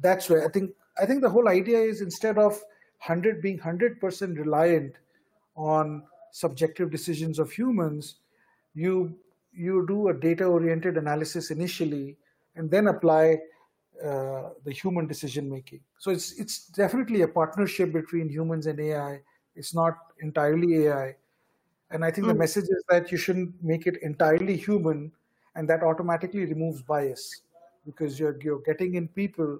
that's 0.00 0.30
where 0.30 0.46
i 0.46 0.48
think 0.48 0.70
i 1.02 1.04
think 1.04 1.20
the 1.20 1.28
whole 1.28 1.48
idea 1.48 1.78
is 1.78 2.00
instead 2.00 2.38
of 2.38 2.52
100 3.06 3.42
being 3.42 3.58
100% 3.58 4.38
reliant 4.38 4.94
on 5.56 6.02
subjective 6.32 6.90
decisions 6.90 7.38
of 7.38 7.50
humans 7.50 8.16
you 8.74 9.16
you 9.52 9.84
do 9.86 10.08
a 10.08 10.14
data 10.14 10.44
oriented 10.44 10.96
analysis 10.96 11.50
initially 11.50 12.16
and 12.56 12.70
then 12.70 12.88
apply 12.88 13.38
uh, 14.04 14.50
the 14.64 14.72
human 14.72 15.06
decision 15.06 15.50
making. 15.50 15.80
So 15.98 16.10
it's 16.10 16.32
it's 16.38 16.66
definitely 16.68 17.22
a 17.22 17.28
partnership 17.28 17.92
between 17.92 18.28
humans 18.28 18.66
and 18.66 18.78
ai 18.80 19.20
it's 19.58 19.74
not 19.74 19.94
entirely 20.20 20.86
ai 20.86 21.14
and 21.90 22.04
i 22.04 22.10
think 22.10 22.26
mm. 22.26 22.32
the 22.32 22.40
message 22.44 22.68
is 22.76 22.84
that 22.88 23.10
you 23.12 23.18
shouldn't 23.18 23.52
make 23.62 23.86
it 23.86 23.96
entirely 24.02 24.56
human 24.56 25.10
and 25.56 25.68
that 25.68 25.82
automatically 25.82 26.44
removes 26.44 26.82
bias 26.82 27.42
because 27.84 28.18
you're 28.20 28.36
you're 28.42 28.62
getting 28.70 28.94
in 28.94 29.08
people 29.08 29.58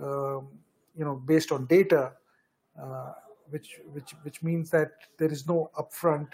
um, 0.00 0.48
you 0.96 1.04
know 1.04 1.16
based 1.32 1.50
on 1.50 1.66
data 1.66 2.12
uh, 2.80 3.12
which 3.50 3.80
which 3.92 4.14
which 4.22 4.42
means 4.42 4.70
that 4.70 4.92
there 5.18 5.30
is 5.30 5.46
no 5.46 5.70
upfront 5.78 6.28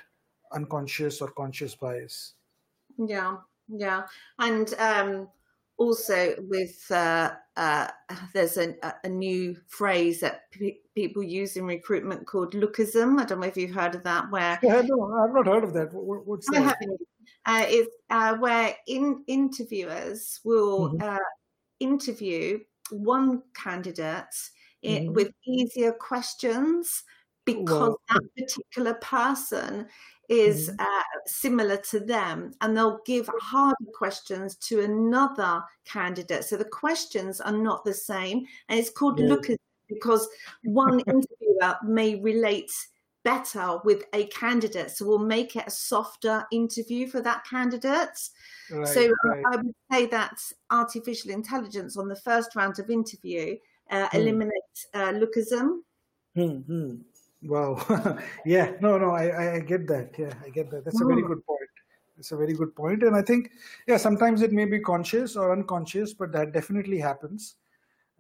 unconscious 0.53 1.21
or 1.21 1.29
conscious 1.29 1.75
bias. 1.75 2.35
Yeah, 2.99 3.37
yeah, 3.69 4.07
and 4.39 4.75
um, 4.79 5.29
also 5.77 6.35
with 6.49 6.91
uh, 6.91 7.33
uh, 7.57 7.89
there's 8.35 8.59
a, 8.59 8.75
a, 9.05 9.09
new 9.09 9.57
phrase 9.67 10.21
that 10.21 10.43
people 10.95 11.23
use 11.23 11.57
in 11.57 11.65
recruitment 11.65 12.27
called 12.27 12.53
lookism. 12.53 13.19
I 13.19 13.25
don't 13.25 13.41
know 13.41 13.47
if 13.47 13.57
you've 13.57 13.75
heard 13.75 13.95
of 13.95 14.03
that. 14.05 14.31
Where 14.31 14.59
yeah, 14.63 14.83
no, 14.85 15.15
I've 15.15 15.35
not 15.35 15.47
heard 15.47 15.65
of 15.65 15.73
that. 15.75 15.93
What, 15.93 16.27
what's 16.27 16.51
that? 16.51 16.77
Uh, 17.47 17.65
it's 17.67 17.97
uh, 18.11 18.37
where 18.37 18.77
in 18.87 19.25
interviewers 19.27 20.41
will 20.45 20.91
mm-hmm. 20.91 21.03
Uh, 21.03 21.19
interview 21.81 22.59
one 22.91 23.43
candidate 23.55 24.35
it, 24.83 25.03
mm-hmm. 25.03 25.13
with 25.13 25.33
easier 25.47 25.93
questions 25.93 27.03
because 27.45 27.97
that 28.09 28.21
particular 28.37 28.95
person 28.95 29.87
is 30.29 30.69
mm-hmm. 30.69 30.81
uh, 30.81 31.03
similar 31.27 31.77
to 31.77 32.01
them 32.01 32.53
and 32.61 32.77
they'll 32.77 33.01
give 33.05 33.29
harder 33.41 33.77
questions 33.93 34.55
to 34.57 34.81
another 34.81 35.63
candidate 35.85 36.45
so 36.45 36.57
the 36.57 36.65
questions 36.65 37.41
are 37.41 37.53
not 37.53 37.85
the 37.85 37.93
same 37.93 38.45
and 38.69 38.79
it's 38.79 38.91
called 38.91 39.19
yeah. 39.19 39.27
look 39.27 39.47
because 39.89 40.29
one 40.63 41.01
interviewer 41.07 41.77
may 41.85 42.15
relate 42.21 42.71
better 43.25 43.79
with 43.85 44.05
a 44.15 44.27
candidate 44.27 44.91
so 44.91 45.05
we'll 45.05 45.19
make 45.19 45.57
it 45.57 45.67
a 45.67 45.71
softer 45.71 46.47
interview 46.53 47.07
for 47.07 47.21
that 47.21 47.45
candidate 47.45 48.19
right, 48.71 48.89
so 48.89 49.11
right. 49.25 49.43
i 49.53 49.57
would 49.57 49.75
say 49.93 50.07
that 50.07 50.39
artificial 50.71 51.31
intelligence 51.31 51.97
on 51.97 52.09
the 52.09 52.17
first 52.17 52.55
round 52.55 52.79
of 52.79 52.89
interview 52.89 53.57
uh, 53.91 54.09
hmm. 54.09 54.17
eliminate 54.17 54.87
uh, 54.95 55.13
lookism. 55.13 55.81
Hmm, 56.35 56.95
Wow. 57.43 57.81
yeah. 58.45 58.73
No. 58.81 58.99
No. 58.99 59.11
I, 59.11 59.57
I 59.57 59.61
get 59.61 59.87
that. 59.89 60.15
Yeah. 60.19 60.33
I 60.45 60.51
get 60.51 60.71
that. 60.71 60.85
That's 60.85 61.01
a 61.01 61.05
very 61.05 61.23
hmm. 61.23 61.29
good 61.29 61.47
point. 61.47 61.61
It's 62.19 62.33
a 62.33 62.37
very 62.37 62.53
good 62.53 62.77
point. 62.77 63.01
point, 63.01 63.03
and 63.05 63.17
I 63.17 63.23
think 63.23 63.51
yeah, 63.89 63.97
sometimes 63.97 64.43
it 64.43 64.53
may 64.53 64.67
be 64.67 64.79
conscious 64.79 65.37
or 65.37 65.53
unconscious, 65.53 66.13
but 66.13 66.33
that 66.33 66.53
definitely 66.53 66.99
happens. 66.99 67.57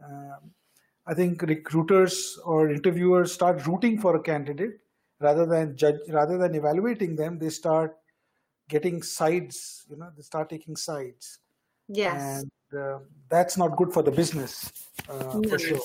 Um, 0.02 0.50
I 1.06 1.12
think 1.12 1.42
recruiters 1.42 2.38
or 2.44 2.70
interviewers 2.70 3.30
start 3.30 3.66
rooting 3.66 4.00
for 4.00 4.16
a 4.16 4.22
candidate 4.22 4.80
rather 5.20 5.44
than 5.44 5.76
judge, 5.76 6.00
rather 6.08 6.38
than 6.38 6.54
evaluating 6.54 7.14
them. 7.14 7.38
They 7.38 7.50
start 7.50 7.94
getting 8.70 9.02
sides. 9.02 9.84
You 9.90 9.96
know, 9.96 10.10
they 10.16 10.22
start 10.22 10.48
taking 10.48 10.76
sides. 10.76 11.40
Yes. 11.88 12.40
And 12.40 12.50
uh, 12.76 12.98
that's 13.28 13.56
not 13.56 13.76
good 13.76 13.92
for 13.92 14.02
the 14.02 14.10
business 14.10 14.70
uh, 15.08 15.40
for 15.48 15.58
sure. 15.58 15.80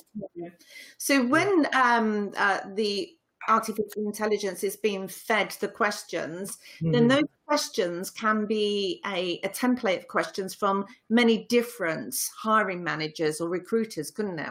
So 0.97 1.25
when 1.25 1.67
um, 1.73 2.31
uh, 2.37 2.59
the 2.73 3.15
artificial 3.47 4.05
intelligence 4.05 4.63
is 4.63 4.75
being 4.75 5.07
fed 5.07 5.51
the 5.59 5.67
questions, 5.67 6.57
mm-hmm. 6.81 6.91
then 6.91 7.07
those 7.07 7.23
questions 7.45 8.09
can 8.09 8.45
be 8.45 9.01
a, 9.05 9.39
a, 9.43 9.49
template 9.49 9.99
of 9.99 10.07
questions 10.07 10.55
from 10.55 10.85
many 11.09 11.45
different 11.45 12.15
hiring 12.35 12.83
managers 12.83 13.39
or 13.39 13.49
recruiters, 13.49 14.09
couldn't 14.09 14.39
it? 14.39 14.49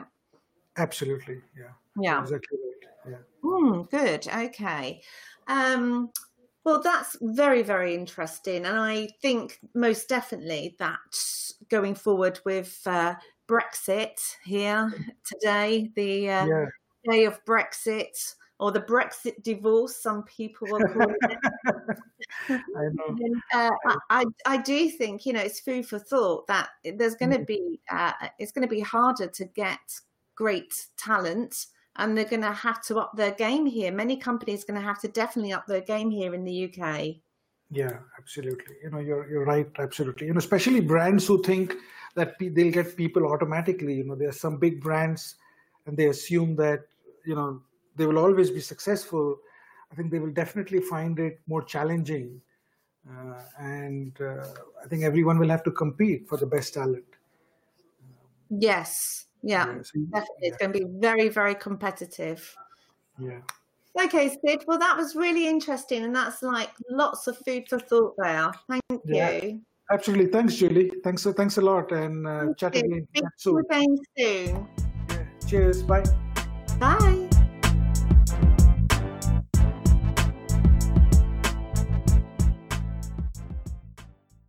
Absolutely, 0.76 1.41
yeah. 1.57 1.72
Yeah. 2.01 2.22
Exactly 2.22 2.59
right. 2.59 3.12
Yeah. 3.12 3.49
Mm, 3.49 3.91
good. 3.91 4.26
Okay. 4.28 5.03
Um, 5.47 6.11
well, 6.65 6.81
that's 6.81 7.17
very, 7.21 7.62
very 7.62 7.95
interesting. 7.95 8.65
And 8.65 8.79
I 8.79 9.09
think 9.21 9.59
most 9.75 10.09
definitely 10.09 10.77
that 10.79 10.99
going 11.69 11.95
forward 11.95 12.41
with 12.45 12.81
uh, 12.87 13.15
Brexit 13.49 14.19
here 14.45 14.93
today, 15.25 15.91
the 15.95 16.31
uh, 16.31 16.47
yeah. 16.47 16.65
day 17.11 17.25
of 17.25 17.45
Brexit, 17.45 18.35
or 18.61 18.73
the 18.73 18.81
Brexit 18.81 19.43
divorce, 19.43 19.97
some 19.97 20.23
people 20.23 20.69
will 20.71 20.81
call 20.81 21.11
it. 21.11 21.39
I 22.49 22.59
know. 22.93 23.09
And, 23.09 23.43
uh, 23.53 23.97
I, 24.09 24.25
I 24.47 24.57
do 24.59 24.89
think, 24.89 25.27
you 25.27 25.33
know, 25.33 25.41
it's 25.41 25.61
food 25.61 25.87
for 25.87 25.99
thought 25.99 26.47
that 26.47 26.71
there's 26.97 27.17
going 27.17 27.33
to 27.33 27.41
mm. 27.41 27.47
be, 27.47 27.81
uh, 27.91 28.12
it's 28.39 28.53
going 28.53 28.67
to 28.67 28.75
be 28.75 28.81
harder 28.81 29.27
to 29.27 29.45
get 29.45 29.81
great 30.35 30.73
talent 30.97 31.67
and 31.97 32.16
they're 32.16 32.24
going 32.24 32.42
to 32.42 32.53
have 32.53 32.82
to 32.82 32.99
up 32.99 33.16
their 33.16 33.32
game 33.32 33.66
here. 33.66 33.92
Many 33.92 34.16
companies 34.16 34.64
are 34.64 34.72
going 34.72 34.80
to 34.80 34.86
have 34.86 35.01
to 35.01 35.09
definitely 35.09 35.53
up 35.53 35.66
their 35.66 35.80
game 35.80 36.11
here 36.11 36.34
in 36.34 36.45
the 36.45 36.72
UK. 36.72 37.16
Yeah, 37.70 37.99
absolutely. 38.18 38.76
You 38.82 38.90
know, 38.90 38.99
you're 38.99 39.28
you're 39.28 39.45
right. 39.45 39.68
Absolutely. 39.78 40.26
You 40.26 40.34
know, 40.34 40.38
especially 40.38 40.80
brands 40.80 41.26
who 41.26 41.42
think 41.42 41.74
that 42.14 42.36
they'll 42.38 42.72
get 42.72 42.97
people 42.97 43.26
automatically. 43.26 43.95
You 43.95 44.05
know, 44.05 44.14
there 44.14 44.28
are 44.28 44.32
some 44.32 44.59
big 44.59 44.80
brands, 44.80 45.36
and 45.86 45.97
they 45.97 46.07
assume 46.07 46.57
that 46.57 46.84
you 47.24 47.34
know 47.34 47.62
they 47.97 48.07
will 48.07 48.18
always 48.18 48.51
be 48.51 48.61
successful. 48.61 49.38
I 49.90 49.95
think 49.95 50.11
they 50.11 50.18
will 50.18 50.32
definitely 50.32 50.80
find 50.80 51.18
it 51.18 51.40
more 51.47 51.62
challenging, 51.62 52.40
uh, 53.09 53.40
and 53.59 54.16
uh, 54.20 54.47
I 54.82 54.88
think 54.88 55.03
everyone 55.03 55.38
will 55.38 55.49
have 55.49 55.64
to 55.64 55.70
compete 55.70 56.28
for 56.28 56.36
the 56.36 56.47
best 56.47 56.74
talent. 56.74 57.05
Yes, 58.51 59.26
yeah, 59.45 59.66
yeah 59.66 59.82
so, 59.82 60.01
definitely. 60.12 60.36
Yeah. 60.40 60.49
It's 60.49 60.57
going 60.57 60.72
to 60.72 60.78
be 60.78 60.86
very, 60.99 61.28
very 61.28 61.55
competitive. 61.55 62.57
Yeah. 63.18 63.40
Okay, 64.01 64.28
Sid. 64.28 64.64
Well, 64.66 64.78
that 64.78 64.97
was 64.97 65.14
really 65.14 65.47
interesting, 65.47 66.03
and 66.03 66.14
that's 66.14 66.42
like 66.42 66.70
lots 66.90 67.28
of 67.28 67.38
food 67.38 67.68
for 67.68 67.78
thought 67.78 68.14
there. 68.18 68.51
Thank 68.68 69.03
yeah, 69.05 69.30
you. 69.30 69.61
Absolutely. 69.92 70.26
Thanks, 70.26 70.57
Julie. 70.57 70.90
Thanks. 71.05 71.24
Thanks 71.24 71.59
a 71.59 71.61
lot, 71.61 71.92
and 71.92 72.26
uh, 72.26 72.55
chat 72.57 72.74
again 72.74 73.07
soon. 73.36 73.64
soon. 73.70 73.99
Yeah. 74.16 74.66
Cheers. 75.47 75.82
Bye. 75.84 76.03
Bye. 76.80 77.28